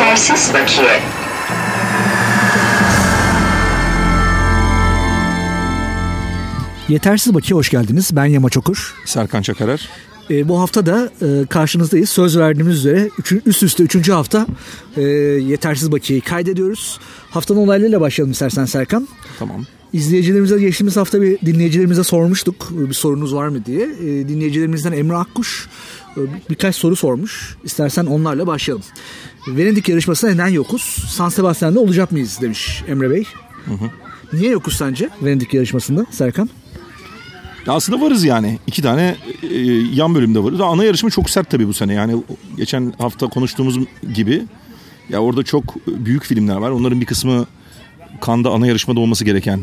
Yetersiz 0.00 0.54
bakiye. 0.54 1.00
Yetersiz 6.88 7.34
Bakiye 7.34 7.56
hoş 7.56 7.70
geldiniz. 7.70 8.10
Ben 8.16 8.24
Yama 8.24 8.50
Çokur. 8.50 8.94
Serkan 9.04 9.42
Çakarer. 9.42 9.88
E, 10.30 10.48
bu 10.48 10.60
hafta 10.60 10.86
da 10.86 11.10
e, 11.22 11.46
karşınızdayız. 11.46 12.10
Söz 12.10 12.38
verdiğimiz 12.38 12.76
üzere 12.76 13.10
üçü, 13.18 13.42
üst 13.46 13.62
üste 13.62 13.82
üçüncü 13.82 14.12
hafta 14.12 14.46
e, 14.96 15.02
Yetersiz 15.02 15.92
Bakiye'yi 15.92 16.20
kaydediyoruz. 16.20 17.00
Haftanın 17.30 17.58
olaylarıyla 17.58 18.00
başlayalım 18.00 18.32
istersen 18.32 18.64
Serkan. 18.64 19.08
Tamam. 19.38 19.66
İzleyicilerimize 19.92 20.60
geçtiğimiz 20.60 20.96
hafta 20.96 21.22
bir 21.22 21.40
dinleyicilerimize 21.40 22.04
sormuştuk 22.04 22.68
bir 22.70 22.94
sorunuz 22.94 23.34
var 23.34 23.48
mı 23.48 23.64
diye. 23.64 23.84
E, 23.84 24.28
dinleyicilerimizden 24.28 24.92
Emre 24.92 25.16
Akkuş 25.16 25.68
e, 26.16 26.20
birkaç 26.50 26.76
soru 26.76 26.96
sormuş. 26.96 27.56
İstersen 27.64 28.06
onlarla 28.06 28.46
başlayalım. 28.46 28.84
Venedik 29.48 29.88
yarışmasında 29.88 30.30
neden 30.30 30.48
yokuz? 30.48 30.82
San 31.08 31.28
Sebastian'da 31.28 31.80
olacak 31.80 32.12
mıyız 32.12 32.38
demiş 32.40 32.82
Emre 32.88 33.10
Bey. 33.10 33.24
Hı 33.64 33.74
hı. 33.74 33.90
Niye 34.32 34.50
yokuz 34.50 34.76
sence 34.76 35.08
Venedik 35.22 35.54
yarışmasında 35.54 36.06
Serkan? 36.10 36.50
Ya 37.66 37.72
aslında 37.72 38.00
varız 38.00 38.24
yani. 38.24 38.58
İki 38.66 38.82
tane 38.82 39.16
e, 39.42 39.58
yan 39.94 40.14
bölümde 40.14 40.44
varız. 40.44 40.60
Ana 40.60 40.84
yarışma 40.84 41.10
çok 41.10 41.30
sert 41.30 41.50
tabii 41.50 41.68
bu 41.68 41.72
sene. 41.72 41.94
Yani 41.94 42.22
geçen 42.56 42.92
hafta 42.98 43.26
konuştuğumuz 43.26 43.78
gibi 44.14 44.42
ya 45.08 45.18
orada 45.18 45.42
çok 45.42 45.86
büyük 45.86 46.24
filmler 46.24 46.56
var. 46.56 46.70
Onların 46.70 47.00
bir 47.00 47.06
kısmı 47.06 47.46
Kanda 48.20 48.50
ana 48.50 48.66
yarışmada 48.66 49.00
olması 49.00 49.24
gereken 49.24 49.60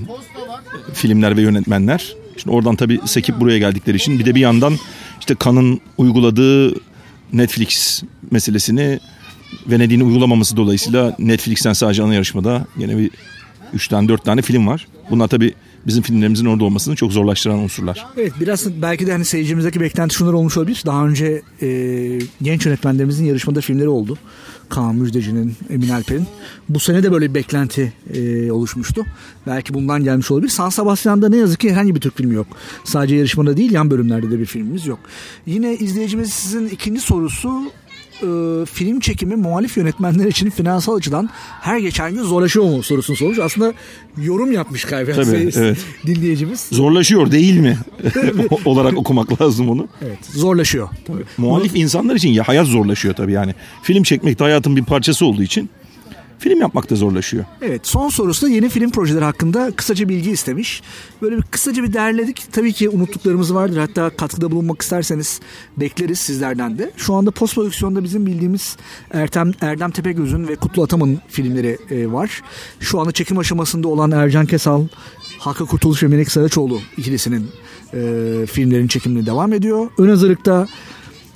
filmler 0.93 1.37
ve 1.37 1.41
yönetmenler. 1.41 2.15
Şimdi 2.37 2.55
oradan 2.55 2.75
tabii 2.75 2.99
sekip 3.05 3.39
buraya 3.39 3.57
geldikleri 3.57 3.97
için 3.97 4.19
bir 4.19 4.25
de 4.25 4.35
bir 4.35 4.39
yandan 4.39 4.73
işte 5.19 5.35
Kan'ın 5.35 5.81
uyguladığı 5.97 6.73
Netflix 7.33 8.03
meselesini 8.31 8.99
Venedik'in 9.67 10.01
uygulamaması 10.01 10.57
dolayısıyla 10.57 11.15
Netflix'ten 11.19 11.73
sadece 11.73 12.03
ana 12.03 12.13
yarışmada 12.13 12.65
yine 12.77 12.97
bir 12.97 13.11
3 13.73 13.87
tane 13.87 14.07
4 14.07 14.25
tane 14.25 14.41
film 14.41 14.67
var. 14.67 14.87
Bunlar 15.09 15.27
tabii 15.27 15.53
bizim 15.87 16.03
filmlerimizin 16.03 16.45
orada 16.45 16.63
olmasını 16.63 16.95
çok 16.95 17.11
zorlaştıran 17.11 17.59
unsurlar. 17.59 18.05
Evet 18.17 18.33
biraz 18.39 18.81
belki 18.81 19.07
de 19.07 19.11
hani 19.11 19.25
seyircimizdeki 19.25 19.81
beklenti 19.81 20.15
şunlar 20.15 20.33
olmuş 20.33 20.57
olabilir. 20.57 20.83
Daha 20.85 21.07
önce 21.07 21.41
e, 21.61 21.67
genç 22.41 22.65
yönetmenlerimizin 22.65 23.25
yarışmada 23.25 23.61
filmleri 23.61 23.89
oldu. 23.89 24.17
Kaan 24.69 24.95
Müjdeci'nin, 24.95 25.55
Emin 25.69 25.89
Alper'in. 25.89 26.27
Bu 26.69 26.79
sene 26.79 27.03
de 27.03 27.11
böyle 27.11 27.29
bir 27.29 27.33
beklenti 27.33 27.93
e, 28.13 28.51
oluşmuştu. 28.51 29.05
Belki 29.47 29.73
bundan 29.73 30.03
gelmiş 30.03 30.31
olabilir. 30.31 30.49
San 30.49 30.69
Sebastian'da 30.69 31.29
ne 31.29 31.37
yazık 31.37 31.59
ki 31.59 31.71
herhangi 31.71 31.95
bir 31.95 32.01
Türk 32.01 32.17
filmi 32.17 32.35
yok. 32.35 32.47
Sadece 32.83 33.15
yarışmada 33.15 33.57
değil 33.57 33.71
yan 33.71 33.91
bölümlerde 33.91 34.31
de 34.31 34.39
bir 34.39 34.45
filmimiz 34.45 34.87
yok. 34.87 34.99
Yine 35.45 35.75
izleyicimiz 35.75 36.33
sizin 36.33 36.67
ikinci 36.67 37.01
sorusu 37.01 37.71
e, 38.23 38.65
film 38.65 38.99
çekimi 38.99 39.35
muhalif 39.35 39.77
yönetmenler 39.77 40.25
için 40.25 40.49
finansal 40.49 40.95
açıdan 40.95 41.29
her 41.61 41.79
geçen 41.79 42.13
gün 42.13 42.23
zorlaşıyor 42.23 42.65
mu 42.65 42.83
sorusunu 42.83 43.15
sormuş. 43.15 43.39
Aslında 43.39 43.73
yorum 44.17 44.51
yapmış 44.51 44.85
galiba 44.85 45.11
Tabii, 45.11 45.49
evet. 45.55 45.77
dinleyicimiz. 46.05 46.67
Zorlaşıyor 46.71 47.31
değil 47.31 47.59
mi? 47.59 47.77
olarak 48.65 48.97
okumak 48.97 49.41
lazım 49.41 49.69
onu. 49.69 49.87
Evet 50.01 50.19
zorlaşıyor. 50.33 50.89
Tabii. 51.07 51.23
Muhalif 51.37 51.73
Bunu... 51.73 51.81
insanlar 51.81 52.15
için 52.15 52.29
ya 52.29 52.47
hayat 52.47 52.67
zorlaşıyor 52.67 53.15
tabii 53.15 53.31
yani. 53.31 53.53
Film 53.83 54.03
çekmek 54.03 54.39
de 54.39 54.43
hayatın 54.43 54.75
bir 54.75 54.83
parçası 54.83 55.25
olduğu 55.25 55.43
için 55.43 55.69
film 56.39 56.61
yapmak 56.61 56.89
da 56.89 56.95
zorlaşıyor. 56.95 57.45
Evet 57.61 57.87
son 57.87 58.09
sorusu 58.09 58.45
da 58.45 58.49
yeni 58.49 58.69
film 58.69 58.91
projeleri 58.91 59.23
hakkında 59.23 59.71
kısaca 59.71 60.09
bilgi 60.09 60.31
istemiş. 60.31 60.81
Böyle 61.21 61.37
bir 61.37 61.41
kısaca 61.41 61.83
bir 61.83 61.93
derledik. 61.93 62.43
Tabii 62.51 62.73
ki 62.73 62.89
unuttuklarımız 62.89 63.53
vardır. 63.53 63.77
Hatta 63.77 64.09
katkıda 64.09 64.51
bulunmak 64.51 64.81
isterseniz 64.81 65.39
bekleriz 65.77 66.19
sizlerden 66.19 66.77
de. 66.77 66.91
Şu 66.97 67.13
anda 67.13 67.31
post 67.31 67.55
prodüksiyonda 67.55 68.03
bizim 68.03 68.25
bildiğimiz 68.25 68.77
Ertem, 69.11 69.51
Erdem 69.61 69.91
Tepegöz'ün 69.91 70.47
ve 70.47 70.55
Kutlu 70.55 70.83
Atam'ın 70.83 71.19
filmleri 71.27 71.77
e, 71.89 72.11
var. 72.11 72.41
Şu 72.79 72.99
anda 72.99 73.11
çekim 73.11 73.37
aşamasında 73.37 73.87
olan 73.87 74.11
Ercan 74.11 74.45
Kesal, 74.45 74.87
Hakkı 75.39 75.65
Kurtuluş 75.65 76.03
ve 76.03 76.07
Melek 76.07 76.31
Saraçoğlu 76.31 76.79
ikilisinin 76.97 77.47
e, 77.93 78.01
filmlerin 78.45 78.87
çekimine 78.87 79.25
devam 79.25 79.53
ediyor. 79.53 79.89
Ön 79.97 80.09
hazırlıkta 80.09 80.67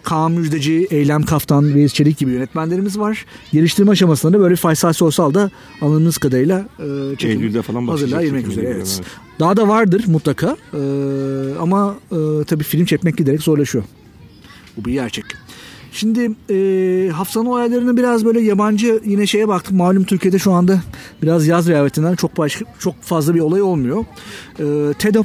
Kaan 0.03 0.31
Müjdeci, 0.31 0.87
Eylem 0.91 1.23
Kaftan, 1.23 1.75
Veys 1.75 1.93
Çelik 1.93 2.17
gibi 2.17 2.31
yönetmenlerimiz 2.31 2.99
var. 2.99 3.25
Geliştirme 3.51 3.91
aşamasında 3.91 4.37
da 4.37 4.39
böyle 4.39 4.55
Faysal 4.55 4.93
Soysal 4.93 5.33
da 5.33 5.51
anladığımız 5.81 6.17
kadarıyla 6.17 6.65
e, 6.79 7.15
çekim 7.17 7.41
Eylül'de 7.41 7.61
falan 7.61 7.87
hazırlığa 7.87 8.23
girmek 8.23 8.47
üzere. 8.47 8.65
Evet. 8.65 8.75
evet. 8.75 9.01
Daha 9.39 9.57
da 9.57 9.67
vardır 9.67 10.03
mutlaka 10.07 10.57
e, 10.73 10.79
ama 11.59 11.95
e, 12.11 12.43
tabii 12.47 12.63
film 12.63 12.85
çekmek 12.85 13.17
giderek 13.17 13.41
zorlaşıyor. 13.41 13.83
Bu 14.77 14.85
bir 14.85 14.93
gerçek. 14.93 15.25
Şimdi 15.91 16.31
e, 16.49 17.09
haftanın 17.09 17.45
olaylarını 17.45 17.97
biraz 17.97 18.25
böyle 18.25 18.41
yabancı 18.41 19.01
yine 19.05 19.27
şeye 19.27 19.47
baktım. 19.47 19.77
Malum 19.77 20.03
Türkiye'de 20.03 20.39
şu 20.39 20.51
anda 20.51 20.81
biraz 21.21 21.47
yaz 21.47 21.67
rehavetinden 21.67 22.15
çok 22.15 22.37
başka 22.37 22.65
çok 22.79 23.01
fazla 23.01 23.35
bir 23.35 23.39
olay 23.39 23.61
olmuyor. 23.61 24.05
E, 24.59 24.93
TED 24.93 25.15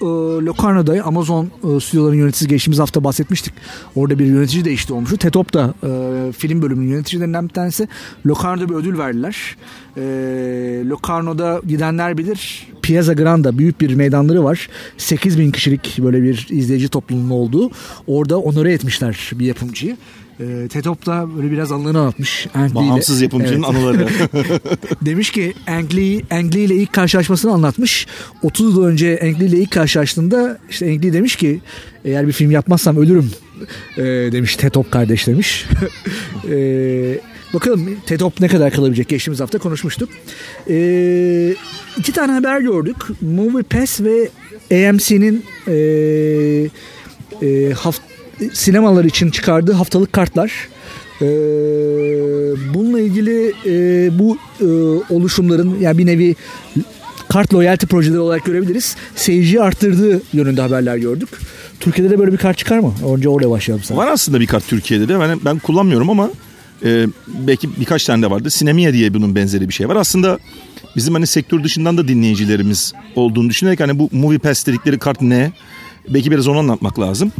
e, 0.00 0.06
Locarno'da 0.44 1.04
Amazon 1.04 1.44
e, 1.44 1.80
stüdyoların 1.80 2.16
yöneticisi 2.16 2.48
geçtiğimiz 2.48 2.78
hafta 2.78 3.04
bahsetmiştik. 3.04 3.54
Orada 3.96 4.18
bir 4.18 4.26
yönetici 4.26 4.64
değişti 4.64 4.92
olmuştu. 4.92 5.16
TETOP 5.16 5.54
da 5.54 5.74
e, 5.82 6.32
film 6.32 6.62
bölümünün 6.62 6.90
yöneticilerinden 6.90 7.48
bir 7.48 7.54
tanesi. 7.54 7.88
Locarno'da 8.26 8.68
bir 8.68 8.74
ödül 8.74 8.98
verdiler. 8.98 9.56
E, 9.96 10.02
Locarno'da 10.88 11.60
gidenler 11.66 12.18
bilir. 12.18 12.68
Piazza 12.82 13.12
Grande 13.12 13.58
büyük 13.58 13.80
bir 13.80 13.94
meydanları 13.94 14.44
var. 14.44 14.68
8 14.98 15.38
bin 15.38 15.50
kişilik 15.50 15.98
böyle 16.02 16.22
bir 16.22 16.46
izleyici 16.50 16.88
topluluğunun 16.88 17.30
olduğu. 17.30 17.70
Orada 18.06 18.38
onore 18.38 18.72
etmişler 18.72 19.30
bir 19.34 19.46
yapımcıyı. 19.46 19.96
E, 20.40 20.68
Tetop 20.68 21.06
da 21.06 21.36
böyle 21.36 21.50
biraz 21.50 21.72
anılarını 21.72 22.00
anlatmış. 22.00 22.46
Ang 22.54 22.74
Bağımsız 22.74 23.22
yapımcının 23.22 23.62
evet. 23.62 23.64
anıları. 23.64 24.08
Demiş 25.02 25.30
ki 25.30 25.54
Ang 25.66 25.94
Lee, 25.94 26.22
Ang 26.30 26.54
Lee 26.54 26.64
ile 26.64 26.74
ilk 26.74 26.92
karşılaşmasını 26.92 27.52
anlatmış. 27.52 28.06
30 28.42 28.74
yıl 28.76 28.84
önce 28.84 29.20
Ang 29.22 29.40
Lee 29.40 29.46
ile 29.46 29.56
ilk 29.56 29.70
karşılaştığında 29.70 30.58
işte 30.70 30.86
Ang 30.86 31.04
Lee 31.04 31.12
demiş 31.12 31.36
ki 31.36 31.60
eğer 32.04 32.26
bir 32.26 32.32
film 32.32 32.50
yapmazsam 32.50 32.96
ölürüm 32.96 33.30
e, 33.96 34.02
demiş 34.02 34.56
Tetop 34.56 34.90
kardeş 34.90 35.26
demiş. 35.26 35.66
e, 36.50 37.18
bakalım 37.54 37.96
Tetop 38.06 38.40
ne 38.40 38.48
kadar 38.48 38.72
kalabilecek 38.72 39.08
geçtiğimiz 39.08 39.40
hafta 39.40 39.58
konuşmuştuk. 39.58 40.08
E, 40.70 41.54
iki 41.96 42.12
tane 42.12 42.32
haber 42.32 42.60
gördük. 42.60 42.96
Movie 43.20 43.62
Pass 43.62 44.00
ve 44.00 44.28
AMC'nin 44.88 45.44
e, 45.68 45.74
e, 47.42 47.72
hafta 47.72 48.09
sinemalar 48.52 49.04
için 49.04 49.30
çıkardığı 49.30 49.72
haftalık 49.72 50.12
kartlar. 50.12 50.52
Ee, 51.22 51.26
bununla 52.74 53.00
ilgili 53.00 53.52
e, 53.66 54.18
bu 54.18 54.38
e, 54.60 54.66
oluşumların 55.14 55.78
yani 55.80 55.98
bir 55.98 56.06
nevi 56.06 56.36
kart 57.28 57.54
loyalty 57.54 57.86
projeleri 57.86 58.18
olarak 58.18 58.44
görebiliriz. 58.44 58.96
Seyirciyi 59.16 59.62
arttırdığı 59.62 60.22
yönünde 60.32 60.60
haberler 60.60 60.96
gördük. 60.96 61.28
Türkiye'de 61.80 62.14
de 62.14 62.18
böyle 62.18 62.32
bir 62.32 62.36
kart 62.36 62.58
çıkar 62.58 62.78
mı? 62.78 62.94
Önce 63.14 63.28
oraya 63.28 63.50
başlayalım 63.50 63.84
sana. 63.84 63.98
Var 63.98 64.08
aslında 64.08 64.40
bir 64.40 64.46
kart 64.46 64.68
Türkiye'de 64.68 65.08
de. 65.08 65.20
Ben, 65.20 65.40
ben 65.44 65.58
kullanmıyorum 65.58 66.10
ama 66.10 66.30
e, 66.84 67.06
belki 67.28 67.68
birkaç 67.80 68.04
tane 68.04 68.22
de 68.22 68.30
vardı. 68.30 68.50
Sinemia 68.50 68.92
diye 68.92 69.14
bunun 69.14 69.34
benzeri 69.34 69.68
bir 69.68 69.74
şey 69.74 69.88
var. 69.88 69.96
Aslında 69.96 70.38
bizim 70.96 71.14
hani 71.14 71.26
sektör 71.26 71.64
dışından 71.64 71.98
da 71.98 72.08
dinleyicilerimiz 72.08 72.92
olduğunu 73.16 73.48
düşünerek 73.50 73.80
hani 73.80 73.98
bu 73.98 74.08
Movie 74.12 74.38
Pass 74.38 74.66
dedikleri 74.66 74.98
kart 74.98 75.22
ne? 75.22 75.52
Belki 76.08 76.30
biraz 76.30 76.48
onu 76.48 76.58
anlatmak 76.58 77.00
lazım. 77.00 77.32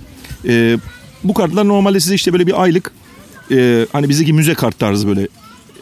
E, 0.49 0.79
bu 1.25 1.35
kartlar 1.35 1.69
normalde 1.69 2.01
size 2.01 2.15
işte 2.15 2.33
böyle 2.33 2.47
bir 2.47 2.63
aylık 2.63 2.93
e, 3.51 3.87
hani 3.93 4.09
bizdeki 4.09 4.33
müze 4.33 4.55
kart 4.55 4.79
tarzı 4.79 5.09
böyle 5.09 5.29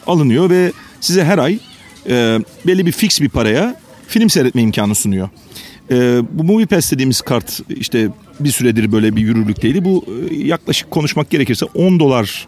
alınıyor 0.07 0.49
ve 0.49 0.71
size 1.01 1.23
her 1.23 1.37
ay 1.37 1.59
e, 2.09 2.39
belli 2.67 2.85
bir 2.85 2.91
fix 2.91 3.21
bir 3.21 3.29
paraya 3.29 3.75
film 4.07 4.29
seyretme 4.29 4.61
imkanı 4.61 4.95
sunuyor. 4.95 5.29
E, 5.91 6.21
bu 6.31 6.43
Movie 6.43 6.65
Pass 6.65 6.91
dediğimiz 6.91 7.21
kart 7.21 7.59
işte 7.69 8.09
bir 8.39 8.51
süredir 8.51 8.91
böyle 8.91 9.15
bir 9.15 9.21
yürürlükteydi. 9.21 9.85
Bu 9.85 10.05
e, 10.31 10.35
yaklaşık 10.35 10.91
konuşmak 10.91 11.29
gerekirse 11.29 11.65
10 11.65 11.99
dolar 11.99 12.47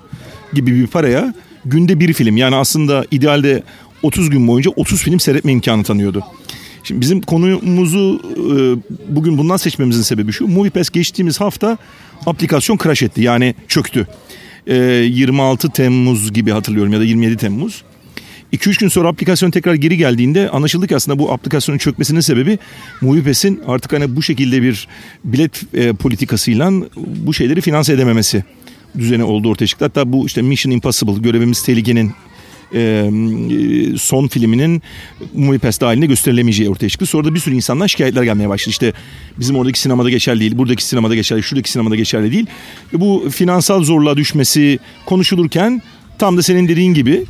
gibi 0.54 0.76
bir 0.76 0.88
paraya 0.88 1.34
günde 1.66 2.00
bir 2.00 2.14
film 2.14 2.38
yani 2.38 2.56
aslında 2.56 3.06
idealde 3.12 3.64
30 4.04 4.30
gün 4.30 4.48
boyunca 4.48 4.72
30 4.76 5.02
film 5.02 5.20
seyretme 5.20 5.52
imkanı 5.52 5.84
tanıyordu. 5.84 6.24
Şimdi 6.92 7.02
bizim 7.02 7.22
konumuzu 7.22 8.22
e, 8.36 8.56
bugün 9.16 9.38
bundan 9.38 9.58
seçmemizin 9.58 10.02
sebebi 10.02 10.32
şu. 10.32 10.48
MoviePass 10.48 10.90
geçtiğimiz 10.90 11.42
hafta 11.42 11.78
aplikasyon 12.26 12.78
crash 12.84 13.04
etti 13.04 13.22
yani 13.22 13.56
çöktü. 13.68 14.08
E, 14.68 14.76
26 14.76 15.70
Temmuz 15.70 16.34
gibi 16.34 16.52
hatırlıyorum 16.52 16.94
ya 16.94 17.00
da 17.00 17.04
27 17.04 17.38
Temmuz. 17.38 17.84
2-3 18.54 18.80
gün 18.80 18.88
sonra 18.88 19.08
aplikasyon 19.08 19.52
tekrar 19.52 19.74
geri 19.74 19.98
geldiğinde 19.98 20.50
anlaşıldı 20.50 20.88
ki 20.88 20.96
aslında 20.96 21.20
bu 21.20 21.32
aplikasyonun 21.32 21.78
çökmesinin 21.78 22.20
sebebi 22.20 22.60
MoviePass'in 23.02 23.62
artık 23.68 23.94
hani 23.94 24.16
bu 24.16 24.24
şekilde 24.24 24.62
bir 24.62 24.88
bilet 25.24 25.64
e, 25.74 25.94
politikasıyla 25.94 26.72
bu 26.98 27.34
şeyleri 27.34 27.62
finanse 27.62 27.94
edememesi 27.94 28.44
düzeni 28.98 29.24
oldu 29.24 29.50
ortaya 29.50 29.68
çıktı. 29.68 29.86
Hatta 29.86 30.14
bu 30.14 30.26
işte 30.26 30.42
Mission 30.42 30.72
Impossible 30.72 31.20
görevimiz 31.22 31.64
tehlikenin 31.64 32.12
e, 32.76 33.12
son 33.98 34.28
filminin 34.28 34.82
Movie 35.34 35.60
Pass 35.60 35.82
dahilinde 35.82 36.06
gösterilemeyeceği 36.06 36.70
ortaya 36.70 36.90
çıktı. 36.90 37.06
Sonra 37.06 37.26
da 37.26 37.34
bir 37.34 37.40
sürü 37.40 37.56
insandan 37.56 37.88
şikayetler 37.88 38.24
gelmeye 38.24 38.50
başladı. 38.50 38.70
İşte 38.70 38.94
bizim 39.40 39.56
oradaki 39.56 39.80
sinemada 39.80 40.10
geçerli 40.10 40.40
değil, 40.40 40.58
buradaki 40.58 40.84
sinemada 40.84 41.16
geçerli, 41.16 41.44
şuradaki 41.44 41.72
sinemada 41.72 41.96
geçerli 41.96 42.32
değil. 42.32 42.46
Ve 42.94 43.00
bu 43.00 43.30
finansal 43.32 43.84
zorluğa 43.84 44.18
düşmesi 44.18 44.80
konuşulurken 45.06 45.82
Tam 46.22 46.38
da 46.38 46.44
senin 46.44 46.68
dediğin 46.68 46.94
gibi 46.94 47.26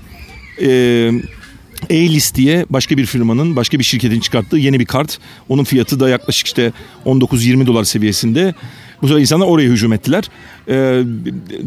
e, 0.62 0.68
A-List 1.90 2.36
diye 2.36 2.66
başka 2.70 2.98
bir 2.98 3.06
firmanın, 3.06 3.56
başka 3.56 3.80
bir 3.80 3.84
şirketin 3.84 4.20
çıkarttığı 4.20 4.58
yeni 4.58 4.80
bir 4.80 4.86
kart. 4.86 5.20
Onun 5.50 5.64
fiyatı 5.64 6.00
da 6.00 6.10
yaklaşık 6.10 6.48
işte 6.48 6.74
19-20 7.06 7.66
dolar 7.66 7.84
seviyesinde. 7.84 8.54
Bu 9.02 9.08
sefer 9.08 9.22
insanlar 9.22 9.48
oraya 9.48 9.70
hücum 9.70 9.94
ettiler. 9.94 10.24
E, 10.68 10.74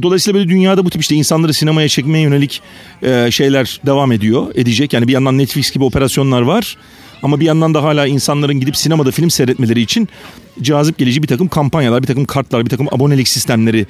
dolayısıyla 0.03 0.39
böyle 0.39 0.51
dünyada 0.51 0.85
bu 0.85 0.91
tip 0.91 1.03
işte 1.03 1.15
insanları 1.15 1.55
sinemaya 1.55 1.89
çekmeye 1.89 2.23
yönelik 2.23 2.63
e, 3.03 3.31
şeyler 3.31 3.81
devam 3.87 4.13
ediyor, 4.13 4.47
edecek. 4.55 4.93
Yani 4.93 5.09
bir 5.09 5.13
yandan 5.13 5.39
Netflix 5.39 5.71
gibi 5.71 5.85
operasyonlar 5.85 6.43
var. 6.43 6.77
Ama 7.25 7.41
bir 7.41 7.45
yandan 7.45 7.75
da 7.75 7.83
hala 7.83 8.07
insanların 8.07 8.61
gidip 8.61 8.77
sinemada 8.77 9.11
film 9.11 9.31
seyretmeleri 9.31 9.81
için 9.81 10.09
cazip 10.63 10.99
gelici 10.99 11.23
bir 11.23 11.29
takım 11.29 11.49
kampanyalar, 11.49 12.03
bir 12.03 12.07
takım 12.07 12.25
kartlar, 12.25 12.65
bir 12.65 12.71
takım 12.71 12.89
abonelik 12.91 13.29
sistemleri 13.29 13.87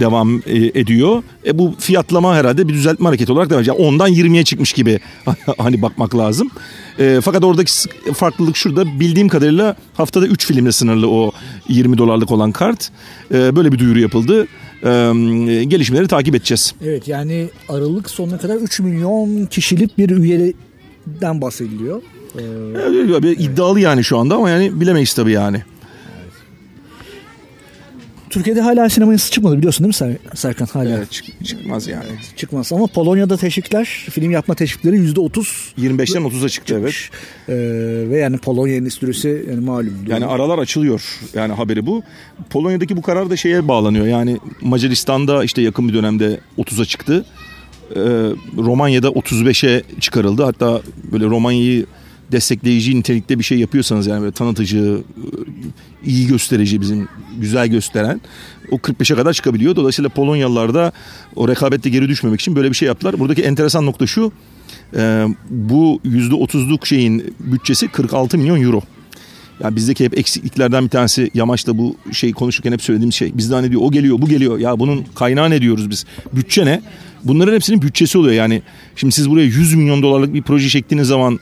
devam 0.00 0.42
e, 0.46 0.56
ediyor. 0.56 1.22
E 1.46 1.58
bu 1.58 1.74
fiyatlama 1.78 2.36
herhalde 2.36 2.68
bir 2.68 2.74
düzeltme 2.74 3.06
hareketi 3.06 3.32
olarak 3.32 3.50
devam 3.50 3.62
ediyor. 3.62 3.78
Yani 3.78 3.96
10'dan 3.96 4.12
20'ye 4.12 4.44
çıkmış 4.44 4.72
gibi 4.72 5.00
hani 5.58 5.82
bakmak 5.82 6.16
lazım. 6.16 6.50
E, 6.98 7.20
fakat 7.22 7.44
oradaki 7.44 7.72
farklılık 8.14 8.56
şurada 8.56 9.00
bildiğim 9.00 9.28
kadarıyla 9.28 9.76
haftada 9.94 10.26
3 10.26 10.46
filmle 10.46 10.72
sınırlı 10.72 11.10
o 11.10 11.32
20 11.68 11.98
dolarlık 11.98 12.30
olan 12.30 12.52
kart. 12.52 12.90
E, 13.34 13.56
böyle 13.56 13.72
bir 13.72 13.78
duyuru 13.78 14.00
yapıldı. 14.00 14.46
E, 14.82 15.64
gelişmeleri 15.64 16.08
takip 16.08 16.34
edeceğiz. 16.34 16.74
Evet 16.84 17.08
yani 17.08 17.48
Aralık 17.68 18.10
sonuna 18.10 18.38
kadar 18.38 18.56
3 18.56 18.80
milyon 18.80 19.46
kişilik 19.46 19.98
bir 19.98 20.10
üyeden 20.10 21.40
bahsediliyor. 21.40 22.02
Ee, 22.38 23.22
bir 23.22 23.38
iddialı 23.38 23.80
yani 23.80 24.04
şu 24.04 24.18
anda 24.18 24.34
ama 24.34 24.50
yani 24.50 24.80
bilemeyiz 24.80 25.14
tabii 25.14 25.32
yani. 25.32 25.62
Türkiye'de 28.30 28.60
hala 28.60 28.88
sinema 28.88 29.12
yasası 29.12 29.32
çıkmadı 29.32 29.58
biliyorsun 29.58 29.84
değil 29.84 30.12
mi 30.12 30.18
Serkan 30.34 30.66
hala? 30.66 30.88
Evet 30.88 31.10
çık, 31.10 31.44
çıkmaz 31.44 31.86
yani. 31.86 32.04
Çıkmaz 32.36 32.72
ama 32.72 32.86
Polonya'da 32.86 33.36
teşvikler, 33.36 33.84
film 34.10 34.30
yapma 34.30 34.54
teşvikleri 34.54 34.96
yüzde 34.96 35.20
otuz. 35.20 35.72
25'ten 35.78 36.22
30'a 36.22 36.48
çıktı 36.48 36.78
evet. 36.80 36.94
Ee, 37.48 37.54
ve 38.10 38.18
yani 38.18 38.38
Polonya 38.38 38.74
endüstrisi 38.74 39.44
yani 39.50 39.60
malum. 39.60 39.94
Yani 40.08 40.26
aralar 40.26 40.58
açılıyor 40.58 41.02
yani 41.34 41.52
haberi 41.52 41.86
bu. 41.86 42.02
Polonya'daki 42.50 42.96
bu 42.96 43.02
karar 43.02 43.30
da 43.30 43.36
şeye 43.36 43.68
bağlanıyor 43.68 44.06
yani 44.06 44.38
Macaristan'da 44.60 45.44
işte 45.44 45.62
yakın 45.62 45.88
bir 45.88 45.94
dönemde 45.94 46.40
30'a 46.58 46.84
çıktı. 46.84 47.24
Ee, 47.90 47.98
Romanya'da 48.56 49.08
35'e 49.08 49.82
çıkarıldı. 50.00 50.42
Hatta 50.42 50.80
böyle 51.12 51.24
Romanya'yı 51.24 51.86
destekleyici 52.32 52.96
nitelikte 52.96 53.38
bir 53.38 53.44
şey 53.44 53.58
yapıyorsanız 53.58 54.06
yani 54.06 54.20
böyle 54.20 54.32
tanıtıcı, 54.32 55.02
iyi 56.04 56.26
gösterici 56.26 56.80
bizim 56.80 57.08
güzel 57.40 57.68
gösteren 57.68 58.20
o 58.70 58.76
45'e 58.76 59.16
kadar 59.16 59.32
çıkabiliyor. 59.32 59.76
Dolayısıyla 59.76 60.08
Polonyalılar 60.08 60.74
da 60.74 60.92
o 61.36 61.48
rekabette 61.48 61.90
geri 61.90 62.08
düşmemek 62.08 62.40
için 62.40 62.56
böyle 62.56 62.70
bir 62.70 62.76
şey 62.76 62.88
yaptılar. 62.88 63.18
Buradaki 63.18 63.42
enteresan 63.42 63.86
nokta 63.86 64.06
şu 64.06 64.32
e, 64.96 65.26
bu 65.50 66.00
%30'luk 66.04 66.86
şeyin 66.86 67.34
bütçesi 67.40 67.88
46 67.88 68.38
milyon 68.38 68.62
euro. 68.62 68.82
Yani 69.60 69.76
bizdeki 69.76 70.04
hep 70.04 70.18
eksikliklerden 70.18 70.84
bir 70.84 70.88
tanesi 70.88 71.30
Yamaç'ta 71.34 71.78
bu 71.78 71.96
şey 72.12 72.32
konuşurken 72.32 72.72
hep 72.72 72.82
söylediğimiz 72.82 73.14
şey. 73.14 73.38
Bizde 73.38 73.54
hani 73.54 73.70
diyor 73.70 73.82
o 73.84 73.90
geliyor 73.90 74.20
bu 74.20 74.28
geliyor. 74.28 74.58
Ya 74.58 74.78
bunun 74.78 75.04
kaynağı 75.14 75.50
ne 75.50 75.62
diyoruz 75.62 75.90
biz? 75.90 76.04
Bütçe 76.32 76.66
ne? 76.66 76.82
Bunların 77.24 77.54
hepsinin 77.54 77.82
bütçesi 77.82 78.18
oluyor. 78.18 78.34
Yani 78.34 78.62
şimdi 78.96 79.14
siz 79.14 79.30
buraya 79.30 79.44
100 79.44 79.74
milyon 79.74 80.02
dolarlık 80.02 80.34
bir 80.34 80.42
proje 80.42 80.68
çektiğiniz 80.68 81.08
zaman 81.08 81.40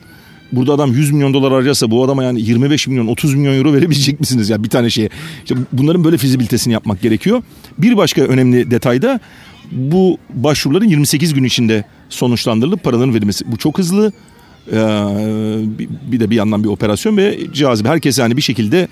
burada 0.52 0.72
adam 0.72 0.92
100 0.92 1.10
milyon 1.10 1.34
dolar 1.34 1.52
harcasa 1.52 1.90
bu 1.90 2.04
adama 2.04 2.24
yani 2.24 2.40
25 2.40 2.86
milyon 2.88 3.06
30 3.06 3.34
milyon 3.34 3.54
euro 3.54 3.72
verebilecek 3.72 4.20
misiniz 4.20 4.50
ya 4.50 4.64
bir 4.64 4.68
tane 4.68 4.90
şeye? 4.90 5.08
İşte 5.42 5.54
bunların 5.72 6.04
böyle 6.04 6.16
fizibilitesini 6.16 6.72
yapmak 6.72 7.02
gerekiyor. 7.02 7.42
Bir 7.78 7.96
başka 7.96 8.22
önemli 8.22 8.70
detay 8.70 9.02
da 9.02 9.20
bu 9.72 10.18
başvuruların 10.34 10.88
28 10.88 11.34
gün 11.34 11.44
içinde 11.44 11.84
sonuçlandırılıp 12.08 12.84
paraların 12.84 13.14
verilmesi. 13.14 13.52
Bu 13.52 13.56
çok 13.56 13.78
hızlı. 13.78 14.12
Ee, 14.72 14.76
bir 16.10 16.20
de 16.20 16.30
bir 16.30 16.36
yandan 16.36 16.64
bir 16.64 16.68
operasyon 16.68 17.16
ve 17.16 17.38
cazip. 17.52 17.86
Herkes 17.86 18.18
yani 18.18 18.36
bir 18.36 18.42
şekilde 18.42 18.88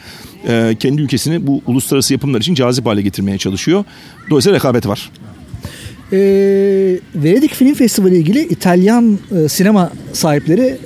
e, 0.49 0.77
kendi 0.81 1.03
ülkesini 1.03 1.47
bu 1.47 1.63
uluslararası 1.67 2.13
yapımlar 2.13 2.41
için 2.41 2.55
cazip 2.55 2.87
hale 2.87 3.03
getirmeye 3.03 3.39
çalışıyor. 3.39 3.85
Dolayısıyla 4.31 4.57
rekabet 4.57 4.87
var. 4.87 5.11
Ee, 6.13 6.17
Venedik 7.15 7.55
Film 7.55 7.75
Festivali 7.75 8.13
ile 8.13 8.19
ilgili 8.19 8.41
İtalyan 8.41 9.19
e, 9.45 9.49
sinema 9.49 9.93
sahipleri 10.13 10.79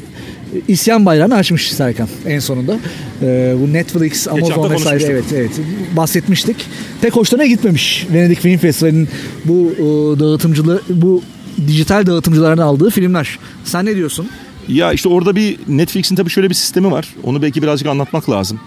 isyan 0.69 1.07
bayrağını 1.07 1.35
açmış 1.35 1.73
Serkan 1.73 2.09
en 2.27 2.39
sonunda. 2.39 2.79
Ee, 3.23 3.55
bu 3.63 3.73
Netflix, 3.73 4.29
Amazon 4.29 4.71
vesaire 4.71 5.05
evet 5.05 5.25
evet 5.35 5.51
bahsetmiştik. 5.97 6.57
Pek 7.01 7.17
hoşlarına 7.17 7.47
gitmemiş 7.47 8.07
Venedik 8.13 8.41
Film 8.41 8.59
Festivali'nin 8.59 9.09
bu 9.45 9.73
e, 9.77 10.21
dağıtımcılığı 10.21 10.83
bu 10.89 11.23
dijital 11.67 12.07
dağıtımcıların 12.07 12.63
aldığı 12.63 12.91
filmler. 12.91 13.39
Sen 13.65 13.87
ne 13.87 13.97
diyorsun? 13.97 14.29
Ya 14.69 14.93
işte 14.93 15.09
orada 15.09 15.37
bir 15.37 15.59
Netflix'in 15.69 16.17
tabii 16.17 16.31
şöyle 16.31 16.51
bir 16.51 16.55
sistemi 16.55 16.91
var. 16.91 17.15
Onu 17.25 17.43
belki 17.43 17.63
birazcık 17.63 17.89
anlatmak 17.89 18.31
lazım. 18.31 18.61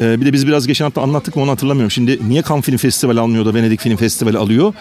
Ee, 0.00 0.20
bir 0.20 0.26
de 0.26 0.32
biz 0.32 0.46
biraz 0.46 0.66
geçen 0.66 0.84
hafta 0.84 1.02
anlattık 1.02 1.36
mı 1.36 1.42
onu 1.42 1.50
hatırlamıyorum. 1.50 1.90
Şimdi 1.90 2.18
niye 2.28 2.42
Cannes 2.48 2.64
Film 2.64 2.76
Festivali 2.76 3.20
almıyor 3.20 3.44
da 3.46 3.54
Venedik 3.54 3.80
Film 3.80 3.96
Festivali 3.96 4.38
alıyor? 4.38 4.74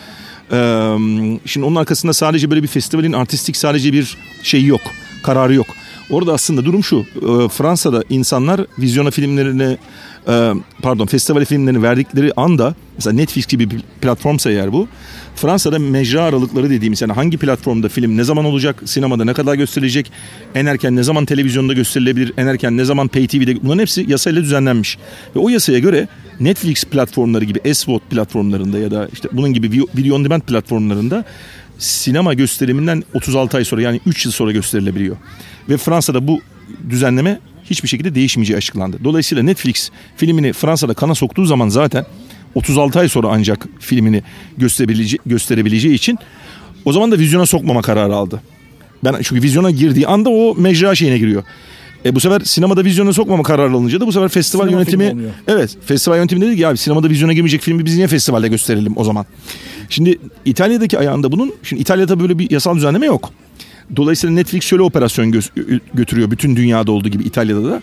Ee, 0.52 0.98
şimdi 1.46 1.66
onun 1.66 1.76
arkasında 1.76 2.14
sadece 2.14 2.50
böyle 2.52 2.64
bir 2.64 2.68
festivalin 2.68 3.14
artistik 3.14 3.58
sadece 3.58 3.94
bir 3.94 4.18
şeyi 4.44 4.68
yok. 4.68 4.82
Kararı 5.24 5.54
yok. 5.54 5.68
Orada 6.10 6.34
aslında 6.34 6.66
durum 6.66 6.84
şu. 6.84 7.00
E, 7.00 7.50
Fransa'da 7.50 8.04
insanlar 8.10 8.66
vizyona 8.80 9.12
filmlerini 9.12 9.78
e, 10.28 10.54
pardon 10.82 11.06
festival 11.06 11.46
filmlerini 11.46 11.84
verdikleri 11.84 12.34
anda 12.38 12.76
mesela 12.96 13.16
Netflix 13.16 13.48
gibi 13.48 13.72
bir 13.72 13.82
platformsa 14.02 14.52
eğer 14.52 14.74
bu 14.74 14.88
Fransa'da 15.36 15.80
mecra 15.80 16.24
aralıkları 16.24 16.70
dediğimiz 16.70 17.02
yani 17.02 17.14
hangi 17.14 17.38
platformda 17.38 17.90
film 17.90 18.18
ne 18.18 18.24
zaman 18.24 18.46
olacak 18.46 18.82
sinemada 18.86 19.26
ne 19.26 19.34
kadar 19.34 19.56
gösterilecek 19.56 20.12
en 20.56 20.66
erken 20.66 20.96
ne 20.96 21.04
zaman 21.04 21.26
televizyonda 21.26 21.74
gösterilebilir 21.74 22.34
en 22.38 22.48
erken 22.48 22.78
ne 22.78 22.86
zaman 22.86 23.08
pay 23.08 23.28
TV'de 23.28 23.64
bunların 23.64 23.80
hepsi 23.80 24.06
yasayla 24.08 24.42
düzenlenmiş 24.42 24.98
ve 25.36 25.40
o 25.40 25.50
yasaya 25.50 25.80
göre 25.80 26.08
Netflix 26.40 26.84
platformları 26.84 27.46
gibi 27.46 27.76
SVOD 27.76 28.02
platformlarında 28.10 28.80
ya 28.80 28.92
da 28.92 29.10
işte 29.14 29.30
bunun 29.32 29.54
gibi 29.54 29.72
video 29.96 30.16
on 30.16 30.26
demand 30.26 30.42
platformlarında 30.42 31.26
sinema 31.78 32.34
gösteriminden 32.34 33.04
36 33.14 33.58
ay 33.58 33.66
sonra 33.66 33.82
yani 33.82 34.00
3 34.06 34.26
yıl 34.26 34.32
sonra 34.32 34.52
gösterilebiliyor. 34.52 35.18
Ve 35.70 35.78
Fransa'da 35.78 36.28
bu 36.28 36.42
düzenleme 36.90 37.40
hiçbir 37.64 37.88
şekilde 37.88 38.16
değişmeyeceği 38.16 38.58
açıklandı. 38.58 38.98
Dolayısıyla 39.04 39.44
Netflix 39.44 39.90
filmini 40.18 40.54
Fransa'da 40.54 40.94
kana 40.94 41.16
soktuğu 41.16 41.46
zaman 41.46 41.70
zaten 41.70 42.06
36 42.56 43.00
ay 43.00 43.10
sonra 43.10 43.28
ancak 43.32 43.68
filmini 43.80 44.24
gösterebileceği, 44.58 45.20
gösterebileceği 45.26 45.94
için 45.94 46.18
o 46.86 46.94
zaman 46.94 47.12
da 47.12 47.18
vizyona 47.18 47.46
sokmama 47.46 47.82
kararı 47.82 48.16
aldı. 48.16 48.42
Ben 49.04 49.16
çünkü 49.24 49.42
vizyona 49.44 49.72
girdiği 49.72 50.08
anda 50.08 50.30
o 50.30 50.56
mecra 50.56 50.96
şeyine 50.96 51.18
giriyor. 51.18 51.44
E 52.06 52.16
bu 52.16 52.20
sefer 52.20 52.42
sinemada 52.42 52.86
vizyona 52.86 53.14
sokmama 53.14 53.44
kararı 53.44 53.72
alınca 53.72 54.02
da 54.02 54.08
bu 54.08 54.12
sefer 54.12 54.30
festival 54.30 54.64
Sinema 54.66 54.82
yönetimi 54.82 55.16
evet 55.48 55.78
festival 55.86 56.18
yönetimi 56.18 56.42
dedi 56.42 56.56
ki 56.56 56.62
ya 56.62 56.78
sinemada 56.78 57.10
vizyona 57.10 57.34
girmeyecek 57.34 57.62
filmi 57.62 57.86
biz 57.86 57.96
niye 57.96 58.08
festivalde 58.08 58.48
gösterelim 58.48 58.94
o 58.96 59.04
zaman. 59.04 59.26
Şimdi 59.90 60.20
İtalya'daki 60.46 61.00
ayağında 61.00 61.32
bunun 61.32 61.54
şimdi 61.64 61.82
İtalya'da 61.82 62.20
böyle 62.20 62.40
bir 62.40 62.52
yasal 62.52 62.76
düzenleme 62.76 63.06
yok. 63.06 63.32
Dolayısıyla 63.96 64.36
Netflix 64.36 64.64
şöyle 64.64 64.84
operasyon 64.84 65.32
gö- 65.32 65.80
götürüyor 65.94 66.32
bütün 66.32 66.56
dünyada 66.56 66.92
olduğu 66.92 67.10
gibi 67.10 67.24
İtalya'da 67.24 67.64
da. 67.64 67.82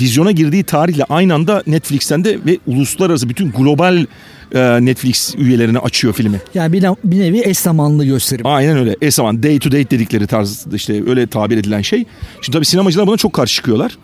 Vizyona 0.00 0.30
girdiği 0.30 0.64
tarihle 0.64 1.04
aynı 1.04 1.34
anda 1.34 1.62
Netflix'ten 1.66 2.24
de 2.24 2.38
ve 2.46 2.58
uluslararası 2.66 3.28
bütün 3.28 3.52
global 3.52 4.06
e, 4.54 4.84
Netflix 4.84 5.34
üyelerine 5.38 5.78
açıyor 5.78 6.14
filmi. 6.14 6.40
Yani 6.54 6.72
bir, 6.72 6.84
bir 7.04 7.20
nevi 7.20 7.42
eş 7.44 7.58
zamanlı 7.58 8.04
gösterim. 8.04 8.46
Aynen 8.46 8.76
öyle. 8.76 8.96
Eş 9.02 9.14
zaman 9.14 9.42
day 9.42 9.58
to 9.58 9.72
day 9.72 9.90
dedikleri 9.90 10.26
tarz 10.26 10.66
işte 10.74 11.08
öyle 11.08 11.26
tabir 11.26 11.56
edilen 11.56 11.82
şey. 11.82 12.04
Şimdi 12.42 12.56
tabii 12.56 12.64
sinemacılar 12.64 13.06
buna 13.06 13.16
çok 13.16 13.32
karşı 13.32 13.54
çıkıyorlar. 13.54 13.98